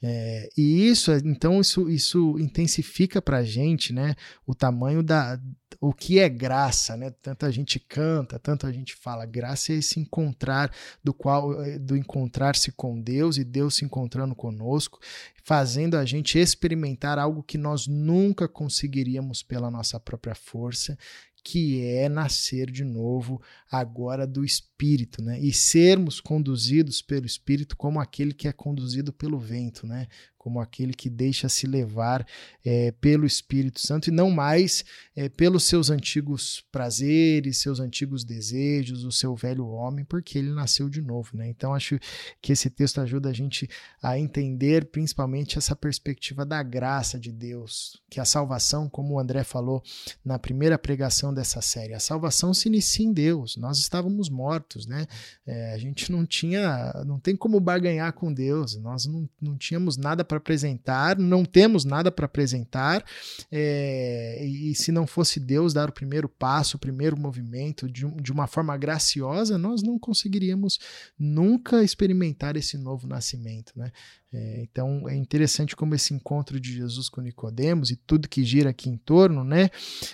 É, 0.00 0.48
e 0.56 0.88
isso, 0.88 1.10
então, 1.24 1.60
isso, 1.60 1.90
isso 1.90 2.38
intensifica 2.38 3.20
para 3.20 3.38
a 3.38 3.42
gente, 3.42 3.92
né? 3.92 4.14
O 4.46 4.54
tamanho 4.54 5.02
da, 5.02 5.40
o 5.80 5.92
que 5.92 6.20
é 6.20 6.28
graça, 6.28 6.96
né? 6.96 7.10
Tanta 7.20 7.50
gente 7.50 7.80
canta, 7.80 8.38
tanto 8.38 8.64
a 8.64 8.70
gente 8.70 8.94
fala. 8.94 9.26
Graça 9.26 9.72
é 9.72 9.76
esse 9.76 9.98
encontrar 9.98 10.72
do 11.02 11.12
qual 11.12 11.60
é, 11.60 11.76
do 11.76 11.96
encontrar-se 11.96 12.70
com 12.70 13.00
Deus 13.00 13.38
e 13.38 13.44
Deus 13.44 13.74
se 13.74 13.84
encontrando 13.84 14.36
conosco, 14.36 15.00
fazendo 15.42 15.96
a 15.96 16.04
gente 16.04 16.38
experimentar 16.38 17.18
algo 17.18 17.42
que 17.42 17.58
nós 17.58 17.88
nunca 17.88 18.46
conseguiríamos 18.46 19.42
pela 19.42 19.68
nossa 19.68 19.98
própria 19.98 20.36
força, 20.36 20.96
que 21.44 21.82
é 21.84 22.08
nascer 22.08 22.70
de 22.70 22.82
novo 22.82 23.40
agora 23.70 24.26
do 24.26 24.42
Espírito, 24.42 25.22
né? 25.22 25.38
E 25.38 25.52
sermos 25.52 26.18
conduzidos 26.18 27.02
pelo 27.02 27.26
Espírito 27.26 27.76
como 27.76 28.00
aquele 28.00 28.32
que 28.32 28.48
é 28.48 28.52
conduzido 28.52 29.12
pelo 29.12 29.38
vento, 29.38 29.86
né? 29.86 30.08
Como 30.44 30.60
aquele 30.60 30.92
que 30.92 31.08
deixa 31.08 31.48
se 31.48 31.66
levar 31.66 32.26
é, 32.62 32.92
pelo 33.00 33.24
Espírito 33.24 33.80
Santo 33.80 34.08
e 34.08 34.10
não 34.10 34.30
mais 34.30 34.84
é, 35.16 35.26
pelos 35.26 35.64
seus 35.64 35.88
antigos 35.88 36.62
prazeres, 36.70 37.56
seus 37.56 37.80
antigos 37.80 38.24
desejos, 38.24 39.04
o 39.04 39.10
seu 39.10 39.34
velho 39.34 39.66
homem, 39.66 40.04
porque 40.04 40.38
ele 40.38 40.50
nasceu 40.50 40.90
de 40.90 41.00
novo. 41.00 41.30
Né? 41.32 41.48
Então, 41.48 41.72
acho 41.72 41.98
que 42.42 42.52
esse 42.52 42.68
texto 42.68 43.00
ajuda 43.00 43.30
a 43.30 43.32
gente 43.32 43.66
a 44.02 44.18
entender 44.18 44.84
principalmente 44.84 45.56
essa 45.56 45.74
perspectiva 45.74 46.44
da 46.44 46.62
graça 46.62 47.18
de 47.18 47.32
Deus, 47.32 48.02
que 48.10 48.20
a 48.20 48.26
salvação, 48.26 48.86
como 48.86 49.14
o 49.14 49.18
André 49.18 49.44
falou 49.44 49.82
na 50.22 50.38
primeira 50.38 50.76
pregação 50.76 51.32
dessa 51.32 51.62
série, 51.62 51.94
a 51.94 52.00
salvação 52.00 52.52
se 52.52 52.68
inicia 52.68 53.06
em 53.06 53.14
Deus. 53.14 53.56
Nós 53.56 53.78
estávamos 53.78 54.28
mortos, 54.28 54.86
né? 54.86 55.06
É, 55.46 55.72
a 55.72 55.78
gente 55.78 56.12
não 56.12 56.26
tinha, 56.26 57.02
não 57.06 57.18
tem 57.18 57.34
como 57.34 57.58
barganhar 57.58 58.12
com 58.12 58.30
Deus, 58.30 58.76
nós 58.76 59.06
não, 59.06 59.26
não 59.40 59.56
tínhamos 59.56 59.96
nada 59.96 60.22
para 60.22 60.33
para 60.34 60.38
apresentar, 60.38 61.18
não 61.18 61.44
temos 61.44 61.84
nada 61.84 62.10
para 62.10 62.26
apresentar, 62.26 63.04
é, 63.50 64.44
e 64.44 64.74
se 64.74 64.90
não 64.90 65.06
fosse 65.06 65.38
Deus 65.38 65.72
dar 65.72 65.88
o 65.88 65.92
primeiro 65.92 66.28
passo, 66.28 66.76
o 66.76 66.80
primeiro 66.80 67.16
movimento 67.16 67.88
de, 67.88 68.06
de 68.20 68.32
uma 68.32 68.46
forma 68.46 68.76
graciosa, 68.76 69.56
nós 69.56 69.82
não 69.82 69.98
conseguiríamos 69.98 70.78
nunca 71.18 71.82
experimentar 71.82 72.56
esse 72.56 72.76
novo 72.76 73.06
nascimento. 73.06 73.72
Né? 73.76 73.92
É, 74.36 74.62
então 74.62 75.08
é 75.08 75.14
interessante 75.14 75.76
como 75.76 75.94
esse 75.94 76.12
encontro 76.12 76.58
de 76.58 76.72
Jesus 76.72 77.08
com 77.08 77.20
Nicodemos 77.20 77.92
e 77.92 77.96
tudo 77.96 78.28
que 78.28 78.42
gira 78.42 78.70
aqui 78.70 78.90
em 78.90 78.96
torno, 78.96 79.44
né, 79.44 79.70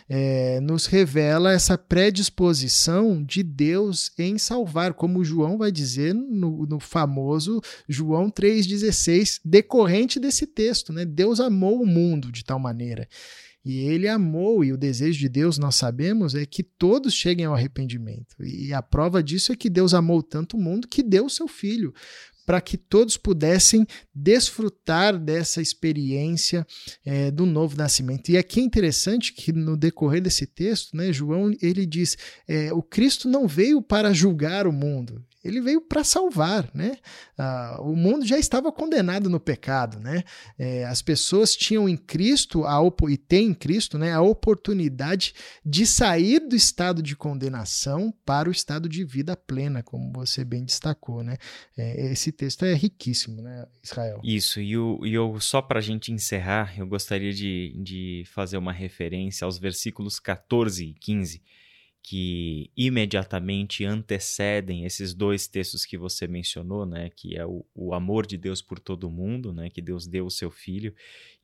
é, 0.06 0.60
nos 0.60 0.84
revela 0.84 1.52
essa 1.52 1.78
predisposição 1.78 3.24
de 3.24 3.42
Deus 3.42 4.12
em 4.18 4.36
salvar, 4.36 4.92
como 4.92 5.24
João 5.24 5.56
vai 5.56 5.72
dizer 5.72 6.14
no, 6.14 6.66
no 6.66 6.78
famoso 6.78 7.62
João 7.88 8.30
3,16, 8.30 9.40
decorrente 9.42 10.20
desse 10.20 10.46
texto, 10.46 10.92
né? 10.92 11.06
Deus 11.06 11.40
amou 11.40 11.82
o 11.82 11.86
mundo 11.86 12.30
de 12.30 12.44
tal 12.44 12.58
maneira. 12.58 13.08
E 13.62 13.80
ele 13.80 14.08
amou, 14.08 14.64
e 14.64 14.72
o 14.72 14.76
desejo 14.76 15.18
de 15.18 15.28
Deus, 15.28 15.58
nós 15.58 15.74
sabemos, 15.74 16.34
é 16.34 16.46
que 16.46 16.62
todos 16.62 17.12
cheguem 17.12 17.44
ao 17.44 17.54
arrependimento. 17.54 18.34
E 18.42 18.72
a 18.72 18.80
prova 18.80 19.22
disso 19.22 19.52
é 19.52 19.56
que 19.56 19.68
Deus 19.68 19.92
amou 19.92 20.22
tanto 20.22 20.56
o 20.56 20.60
mundo 20.60 20.88
que 20.88 21.02
deu 21.02 21.26
o 21.26 21.30
seu 21.30 21.46
filho, 21.46 21.92
para 22.46 22.60
que 22.60 22.76
todos 22.76 23.16
pudessem 23.16 23.86
desfrutar 24.14 25.18
dessa 25.18 25.60
experiência 25.62 26.66
é, 27.04 27.30
do 27.30 27.46
novo 27.46 27.76
nascimento. 27.76 28.30
E 28.30 28.38
aqui 28.38 28.60
é 28.60 28.62
interessante 28.62 29.32
que 29.32 29.52
no 29.52 29.76
decorrer 29.76 30.20
desse 30.20 30.46
texto, 30.46 30.96
né, 30.96 31.12
João 31.12 31.52
ele 31.60 31.86
diz: 31.86 32.16
é, 32.48 32.72
o 32.72 32.82
Cristo 32.82 33.28
não 33.28 33.46
veio 33.46 33.80
para 33.80 34.12
julgar 34.12 34.66
o 34.66 34.72
mundo, 34.72 35.24
ele 35.42 35.60
veio 35.60 35.80
para 35.80 36.04
salvar, 36.04 36.68
né? 36.74 36.96
Ah, 37.36 37.78
o 37.80 37.96
mundo 37.96 38.26
já 38.26 38.38
estava 38.38 38.70
condenado 38.70 39.30
no 39.30 39.40
pecado, 39.40 39.98
né? 39.98 40.22
É, 40.58 40.84
as 40.84 41.00
pessoas 41.00 41.56
tinham 41.56 41.88
em 41.88 41.96
Cristo 41.96 42.64
a 42.64 42.80
e 43.08 43.16
têm 43.16 43.48
em 43.48 43.54
Cristo, 43.54 43.98
né, 43.98 44.12
a 44.12 44.20
oportunidade 44.20 45.32
de 45.64 45.86
sair 45.86 46.40
do 46.40 46.56
estado 46.56 47.02
de 47.02 47.16
condenação 47.16 48.12
para 48.24 48.48
o 48.48 48.52
estado 48.52 48.88
de 48.88 49.04
vida 49.04 49.36
plena, 49.36 49.82
como 49.82 50.12
você 50.12 50.44
bem 50.44 50.64
destacou, 50.64 51.22
né? 51.22 51.36
É, 51.76 52.12
esse 52.12 52.32
texto 52.32 52.64
é 52.64 52.74
riquíssimo, 52.74 53.40
né, 53.40 53.66
Israel? 53.82 54.20
Isso. 54.22 54.60
E 54.60 54.72
eu, 54.72 55.00
e 55.04 55.14
eu 55.14 55.40
só 55.40 55.62
para 55.62 55.78
a 55.78 55.82
gente 55.82 56.12
encerrar, 56.12 56.74
eu 56.78 56.86
gostaria 56.86 57.32
de, 57.32 57.74
de 57.82 58.24
fazer 58.26 58.58
uma 58.58 58.72
referência 58.72 59.44
aos 59.44 59.58
versículos 59.58 60.18
14 60.18 60.84
e 60.84 60.94
15 60.94 61.42
que 62.02 62.70
imediatamente 62.76 63.84
antecedem 63.84 64.84
esses 64.84 65.12
dois 65.12 65.46
textos 65.46 65.84
que 65.84 65.98
você 65.98 66.26
mencionou, 66.26 66.86
né, 66.86 67.10
que 67.14 67.36
é 67.36 67.44
o, 67.44 67.64
o 67.74 67.92
amor 67.92 68.26
de 68.26 68.38
Deus 68.38 68.62
por 68.62 68.78
todo 68.78 69.10
mundo, 69.10 69.52
né, 69.52 69.68
que 69.68 69.82
Deus 69.82 70.06
deu 70.06 70.24
o 70.24 70.30
seu 70.30 70.50
filho 70.50 70.94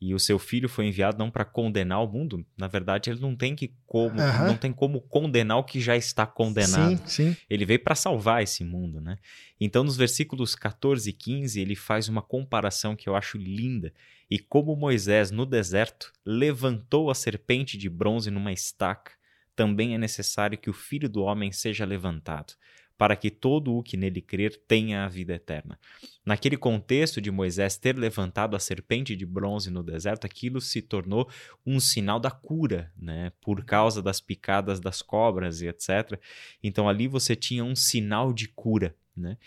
e 0.01 0.15
o 0.15 0.19
seu 0.19 0.39
filho 0.39 0.67
foi 0.67 0.87
enviado 0.87 1.19
não 1.19 1.29
para 1.29 1.45
condenar 1.45 2.03
o 2.03 2.07
mundo, 2.07 2.45
na 2.57 2.67
verdade 2.67 3.09
ele 3.09 3.19
não 3.19 3.35
tem 3.35 3.55
que 3.55 3.73
como 3.85 4.15
não 4.15 4.57
tem 4.57 4.73
como 4.73 4.99
condenar 5.01 5.57
o 5.57 5.63
que 5.63 5.79
já 5.79 5.95
está 5.95 6.25
condenado. 6.25 6.97
Sim, 7.05 7.33
sim. 7.33 7.37
Ele 7.49 7.65
veio 7.65 7.83
para 7.83 7.95
salvar 7.95 8.41
esse 8.43 8.63
mundo, 8.63 8.99
né? 8.99 9.17
Então 9.59 9.83
nos 9.83 9.95
versículos 9.95 10.55
14 10.55 11.09
e 11.09 11.13
15 11.13 11.59
ele 11.59 11.75
faz 11.75 12.09
uma 12.09 12.21
comparação 12.21 12.95
que 12.95 13.07
eu 13.07 13.15
acho 13.15 13.37
linda. 13.37 13.93
E 14.29 14.37
como 14.37 14.75
Moisés 14.75 15.31
no 15.31 15.45
deserto 15.45 16.11
levantou 16.25 17.09
a 17.09 17.15
serpente 17.15 17.77
de 17.77 17.89
bronze 17.89 18.29
numa 18.29 18.51
estaca, 18.51 19.16
também 19.57 19.95
é 19.95 19.97
necessário 19.97 20.57
que 20.57 20.69
o 20.69 20.73
Filho 20.73 21.09
do 21.09 21.23
Homem 21.23 21.51
seja 21.51 21.83
levantado, 21.83 22.53
para 22.95 23.15
que 23.15 23.31
todo 23.31 23.75
o 23.75 23.81
que 23.81 23.97
nele 23.97 24.21
crer 24.21 24.55
tenha 24.67 25.03
a 25.03 25.09
vida 25.09 25.33
eterna. 25.33 25.79
Naquele 26.23 26.55
contexto 26.55 27.19
de 27.19 27.31
Moisés 27.31 27.75
ter 27.75 27.97
levantado 27.97 28.55
a 28.55 28.59
serpente 28.59 29.15
de 29.15 29.25
bronze 29.25 29.71
no 29.71 29.81
deserto, 29.81 30.25
aquilo 30.25 30.61
se 30.61 30.79
tornou 30.79 31.27
um 31.65 31.79
sinal 31.79 32.19
da 32.19 32.29
cura, 32.29 32.91
né? 32.95 33.31
Por 33.41 33.65
causa 33.65 33.99
das 33.99 34.21
picadas 34.21 34.79
das 34.79 35.01
cobras 35.01 35.61
e 35.61 35.67
etc. 35.67 36.21
Então 36.61 36.87
ali 36.87 37.07
você 37.07 37.35
tinha 37.35 37.63
um 37.63 37.75
sinal 37.75 38.31
de 38.31 38.47
cura, 38.49 38.95
né? 39.15 39.37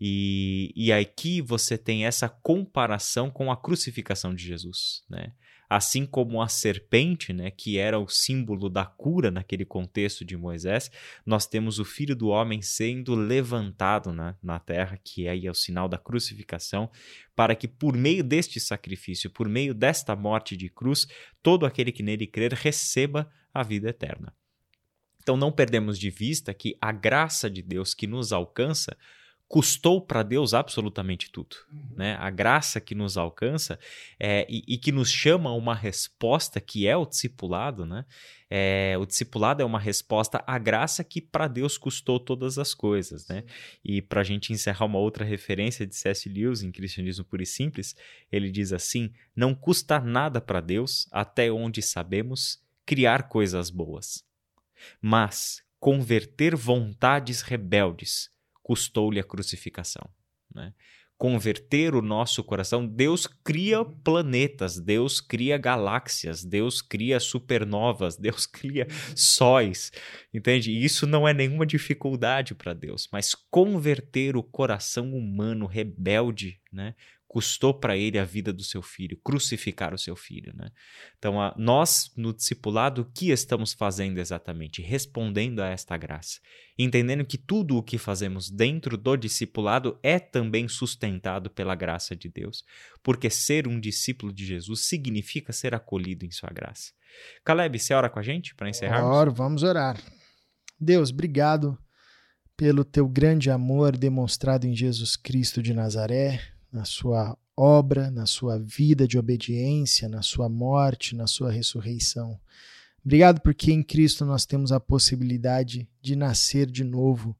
E, 0.00 0.72
e 0.74 0.92
aqui 0.92 1.42
você 1.42 1.76
tem 1.76 2.06
essa 2.06 2.28
comparação 2.28 3.30
com 3.30 3.50
a 3.52 3.56
crucificação 3.56 4.34
de 4.34 4.44
Jesus, 4.44 5.02
né? 5.10 5.32
Assim 5.68 6.06
como 6.06 6.40
a 6.40 6.48
serpente, 6.48 7.32
né, 7.32 7.50
que 7.50 7.78
era 7.78 7.98
o 7.98 8.08
símbolo 8.08 8.68
da 8.68 8.86
cura 8.86 9.30
naquele 9.30 9.64
contexto 9.64 10.24
de 10.24 10.36
Moisés, 10.36 10.90
nós 11.26 11.46
temos 11.46 11.78
o 11.78 11.84
Filho 11.84 12.16
do 12.16 12.28
Homem 12.28 12.62
sendo 12.62 13.14
levantado 13.14 14.12
né, 14.12 14.34
na 14.42 14.58
terra, 14.58 14.98
que 15.02 15.28
aí 15.28 15.46
é 15.46 15.50
o 15.50 15.54
sinal 15.54 15.88
da 15.88 15.98
crucificação, 15.98 16.90
para 17.36 17.54
que 17.54 17.68
por 17.68 17.96
meio 17.96 18.24
deste 18.24 18.58
sacrifício, 18.58 19.30
por 19.30 19.48
meio 19.48 19.74
desta 19.74 20.16
morte 20.16 20.56
de 20.56 20.68
cruz, 20.68 21.06
todo 21.42 21.66
aquele 21.66 21.92
que 21.92 22.02
nele 22.02 22.26
crer 22.26 22.54
receba 22.54 23.30
a 23.52 23.62
vida 23.62 23.90
eterna. 23.90 24.34
Então 25.22 25.36
não 25.36 25.52
perdemos 25.52 25.98
de 25.98 26.08
vista 26.08 26.54
que 26.54 26.76
a 26.80 26.90
graça 26.90 27.50
de 27.50 27.60
Deus 27.60 27.92
que 27.92 28.06
nos 28.06 28.32
alcança 28.32 28.96
custou 29.48 29.98
para 29.98 30.22
Deus 30.22 30.52
absolutamente 30.52 31.30
tudo. 31.32 31.56
Uhum. 31.72 31.96
Né? 31.96 32.16
A 32.20 32.28
graça 32.28 32.80
que 32.80 32.94
nos 32.94 33.16
alcança 33.16 33.78
é, 34.20 34.46
e, 34.48 34.62
e, 34.68 34.76
que 34.76 34.92
nos 34.92 35.10
chama 35.10 35.48
a 35.48 35.54
uma 35.54 35.74
resposta 35.74 36.60
que 36.60 36.86
é 36.86 36.94
o 36.94 37.06
discipulado. 37.06 37.86
Né? 37.86 38.04
É, 38.50 38.94
o 39.00 39.06
discipulado 39.06 39.62
é 39.62 39.64
uma 39.64 39.80
resposta 39.80 40.44
à 40.46 40.58
graça 40.58 41.02
que 41.02 41.22
para 41.22 41.48
Deus 41.48 41.78
custou 41.78 42.20
todas 42.20 42.58
as 42.58 42.74
coisas. 42.74 43.26
Né? 43.26 43.44
E 43.82 44.02
para 44.02 44.20
a 44.20 44.24
gente 44.24 44.52
encerrar 44.52 44.84
uma 44.84 44.98
outra 44.98 45.24
referência 45.24 45.86
de 45.86 45.96
C.S. 45.96 46.28
Lewis 46.28 46.62
em 46.62 46.70
Cristianismo 46.70 47.24
Puro 47.24 47.42
e 47.42 47.46
Simples, 47.46 47.96
ele 48.30 48.50
diz 48.50 48.70
assim: 48.70 49.10
Não 49.34 49.54
custa 49.54 49.98
nada 49.98 50.42
para 50.42 50.60
Deus, 50.60 51.08
até 51.10 51.50
onde 51.50 51.80
sabemos, 51.80 52.62
criar 52.84 53.28
coisas 53.28 53.70
boas. 53.70 54.22
Mas 55.00 55.62
converter 55.80 56.54
vontades 56.54 57.40
rebeldes 57.40 58.30
custou-lhe 58.68 59.18
a 59.18 59.24
crucificação. 59.24 60.10
Né? 60.54 60.74
Converter 61.16 61.94
o 61.94 62.02
nosso 62.02 62.44
coração, 62.44 62.86
Deus 62.86 63.26
cria 63.26 63.82
planetas, 63.82 64.78
Deus 64.78 65.22
cria 65.22 65.56
galáxias, 65.56 66.44
Deus 66.44 66.82
cria 66.82 67.18
supernovas, 67.18 68.14
Deus 68.20 68.44
cria 68.44 68.86
sóis, 69.16 69.90
entende? 70.34 70.70
Isso 70.70 71.06
não 71.06 71.26
é 71.26 71.32
nenhuma 71.32 71.64
dificuldade 71.64 72.54
para 72.54 72.74
Deus, 72.74 73.08
mas 73.10 73.34
converter 73.50 74.36
o 74.36 74.42
coração 74.42 75.14
humano 75.14 75.64
rebelde, 75.64 76.60
né? 76.70 76.94
Custou 77.28 77.74
para 77.74 77.94
ele 77.94 78.18
a 78.18 78.24
vida 78.24 78.54
do 78.54 78.64
seu 78.64 78.80
filho, 78.80 79.20
crucificar 79.22 79.92
o 79.92 79.98
seu 79.98 80.16
filho. 80.16 80.50
Né? 80.56 80.70
Então, 81.18 81.38
a, 81.40 81.54
nós, 81.58 82.10
no 82.16 82.32
discipulado, 82.32 83.02
o 83.02 83.04
que 83.04 83.30
estamos 83.30 83.74
fazendo 83.74 84.18
exatamente? 84.18 84.80
Respondendo 84.80 85.60
a 85.60 85.68
esta 85.68 85.94
graça. 85.98 86.40
Entendendo 86.78 87.26
que 87.26 87.36
tudo 87.36 87.76
o 87.76 87.82
que 87.82 87.98
fazemos 87.98 88.50
dentro 88.50 88.96
do 88.96 89.14
discipulado 89.14 89.98
é 90.02 90.18
também 90.18 90.66
sustentado 90.68 91.50
pela 91.50 91.74
graça 91.74 92.16
de 92.16 92.30
Deus. 92.30 92.64
Porque 93.02 93.28
ser 93.28 93.68
um 93.68 93.78
discípulo 93.78 94.32
de 94.32 94.46
Jesus 94.46 94.86
significa 94.86 95.52
ser 95.52 95.74
acolhido 95.74 96.24
em 96.24 96.30
sua 96.30 96.48
graça. 96.50 96.92
Caleb, 97.44 97.78
você 97.78 97.92
ora 97.92 98.08
com 98.08 98.18
a 98.18 98.22
gente 98.22 98.54
para 98.54 98.70
encerrar? 98.70 99.04
Oro, 99.04 99.32
vamos 99.32 99.62
orar. 99.62 100.00
Deus, 100.80 101.10
obrigado 101.10 101.76
pelo 102.56 102.84
teu 102.84 103.06
grande 103.06 103.50
amor 103.50 103.96
demonstrado 103.96 104.66
em 104.66 104.74
Jesus 104.74 105.14
Cristo 105.14 105.62
de 105.62 105.74
Nazaré 105.74 106.57
na 106.72 106.84
sua 106.84 107.36
obra, 107.56 108.10
na 108.10 108.26
sua 108.26 108.58
vida 108.58 109.06
de 109.06 109.18
obediência, 109.18 110.08
na 110.08 110.22
sua 110.22 110.48
morte, 110.48 111.16
na 111.16 111.26
sua 111.26 111.50
ressurreição. 111.50 112.38
Obrigado 113.04 113.40
porque 113.40 113.72
em 113.72 113.82
Cristo 113.82 114.24
nós 114.24 114.44
temos 114.44 114.70
a 114.70 114.78
possibilidade 114.78 115.88
de 116.00 116.14
nascer 116.14 116.70
de 116.70 116.84
novo. 116.84 117.36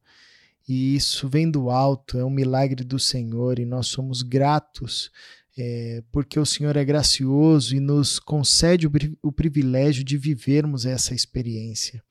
E 0.66 0.94
isso 0.96 1.28
vem 1.28 1.50
do 1.50 1.70
alto, 1.70 2.18
é 2.18 2.24
um 2.24 2.30
milagre 2.30 2.84
do 2.84 2.98
Senhor 2.98 3.58
e 3.58 3.64
nós 3.64 3.86
somos 3.86 4.22
gratos 4.22 5.10
é, 5.58 6.04
porque 6.12 6.38
o 6.38 6.46
Senhor 6.46 6.76
é 6.76 6.84
gracioso 6.84 7.74
e 7.74 7.80
nos 7.80 8.20
concede 8.20 8.86
o, 8.86 8.92
o 9.22 9.32
privilégio 9.32 10.04
de 10.04 10.16
vivermos 10.16 10.86
essa 10.86 11.14
experiência. 11.14 12.02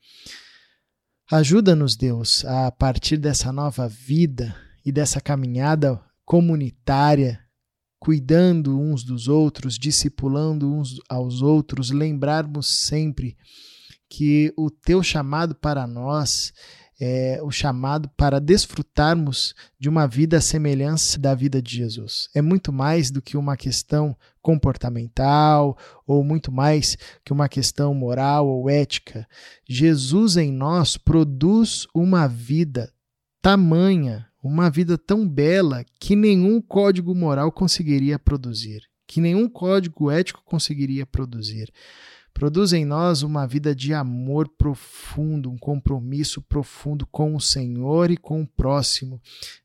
Ajuda-nos, 1.30 1.96
Deus, 1.96 2.44
a 2.44 2.70
partir 2.70 3.16
dessa 3.16 3.50
nova 3.50 3.88
vida 3.88 4.54
e 4.84 4.92
dessa 4.92 5.20
caminhada 5.20 5.98
comunitária, 6.28 7.40
cuidando 7.98 8.78
uns 8.78 9.02
dos 9.02 9.28
outros, 9.28 9.78
discipulando 9.78 10.70
uns 10.70 11.00
aos 11.08 11.40
outros, 11.40 11.88
lembrarmos 11.88 12.68
sempre 12.86 13.34
que 14.10 14.52
o 14.54 14.70
teu 14.70 15.02
chamado 15.02 15.54
para 15.54 15.86
nós 15.86 16.52
é 17.00 17.40
o 17.42 17.50
chamado 17.50 18.10
para 18.10 18.40
desfrutarmos 18.40 19.54
de 19.80 19.88
uma 19.88 20.06
vida 20.06 20.36
à 20.36 20.40
semelhança 20.42 21.18
da 21.18 21.34
vida 21.34 21.62
de 21.62 21.76
Jesus. 21.76 22.28
É 22.34 22.42
muito 22.42 22.74
mais 22.74 23.10
do 23.10 23.22
que 23.22 23.34
uma 23.34 23.56
questão 23.56 24.14
comportamental 24.42 25.78
ou 26.06 26.22
muito 26.22 26.52
mais 26.52 26.98
que 27.24 27.32
uma 27.32 27.48
questão 27.48 27.94
moral 27.94 28.46
ou 28.46 28.68
ética. 28.68 29.26
Jesus 29.66 30.36
em 30.36 30.52
nós 30.52 30.98
produz 30.98 31.86
uma 31.94 32.26
vida 32.26 32.92
tamanha 33.40 34.27
uma 34.48 34.70
vida 34.70 34.96
tão 34.96 35.28
bela 35.28 35.84
que 36.00 36.16
nenhum 36.16 36.60
código 36.60 37.14
moral 37.14 37.52
conseguiria 37.52 38.18
produzir. 38.18 38.82
que 39.10 39.22
nenhum 39.22 39.48
código 39.48 40.10
ético 40.10 40.42
conseguiria 40.44 41.06
produzir. 41.06 41.72
Produz 42.38 42.72
em 42.72 42.84
nós 42.84 43.24
uma 43.24 43.48
vida 43.48 43.74
de 43.74 43.92
amor 43.92 44.48
profundo, 44.48 45.50
um 45.50 45.58
compromisso 45.58 46.40
profundo 46.40 47.04
com 47.04 47.34
o 47.34 47.40
Senhor 47.40 48.12
e 48.12 48.16
com 48.16 48.42
o 48.42 48.46
próximo, 48.46 49.20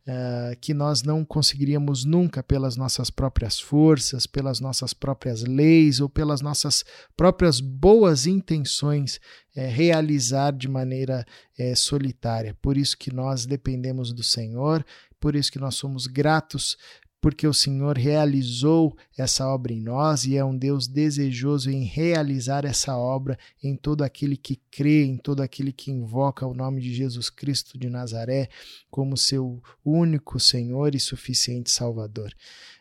uh, 0.08 0.58
que 0.60 0.74
nós 0.74 1.04
não 1.04 1.24
conseguiríamos 1.24 2.04
nunca 2.04 2.42
pelas 2.42 2.76
nossas 2.76 3.12
próprias 3.12 3.60
forças, 3.60 4.26
pelas 4.26 4.60
nossas 4.60 4.92
próprias 4.92 5.44
leis 5.44 6.00
ou 6.00 6.10
pelas 6.10 6.42
nossas 6.42 6.84
próprias 7.16 7.60
boas 7.60 8.26
intenções 8.26 9.22
é, 9.56 9.68
realizar 9.68 10.52
de 10.52 10.68
maneira 10.68 11.24
é, 11.56 11.76
solitária. 11.76 12.58
Por 12.60 12.76
isso 12.76 12.98
que 12.98 13.14
nós 13.14 13.46
dependemos 13.46 14.12
do 14.12 14.24
Senhor, 14.24 14.84
por 15.20 15.36
isso 15.36 15.52
que 15.52 15.60
nós 15.60 15.76
somos 15.76 16.08
gratos 16.08 16.76
porque 17.24 17.48
o 17.48 17.54
Senhor 17.54 17.98
realizou 17.98 18.98
essa 19.18 19.48
obra 19.48 19.72
em 19.72 19.80
nós 19.80 20.26
e 20.26 20.36
é 20.36 20.44
um 20.44 20.58
Deus 20.58 20.90
desejoso 20.90 21.72
em 21.72 21.86
realizar 21.86 22.66
essa 22.66 22.98
obra 22.98 23.40
em 23.64 23.78
todo 23.78 24.02
aquele 24.02 24.36
que 24.36 24.60
crê, 24.70 25.06
em 25.06 25.16
todo 25.16 25.42
aquele 25.42 25.72
que 25.72 25.90
invoca 25.90 26.46
o 26.46 26.54
nome 26.54 26.82
de 26.82 26.94
Jesus 26.94 27.30
Cristo 27.30 27.80
de 27.80 27.90
Nazaré 27.90 28.50
como 28.92 29.16
seu 29.16 29.64
único 29.86 30.38
Senhor 30.38 30.96
e 30.96 31.00
suficiente 31.00 31.72
Salvador. 31.72 32.36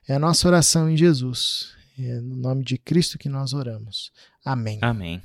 É 0.08 0.14
a 0.14 0.18
nossa 0.18 0.48
oração 0.48 0.90
em 0.90 0.96
Jesus. 0.96 1.76
É 1.96 2.20
no 2.20 2.34
nome 2.34 2.64
de 2.64 2.76
Cristo 2.76 3.18
que 3.18 3.28
nós 3.28 3.52
oramos. 3.52 4.10
Amém. 4.44 4.80
Amém. 4.82 5.22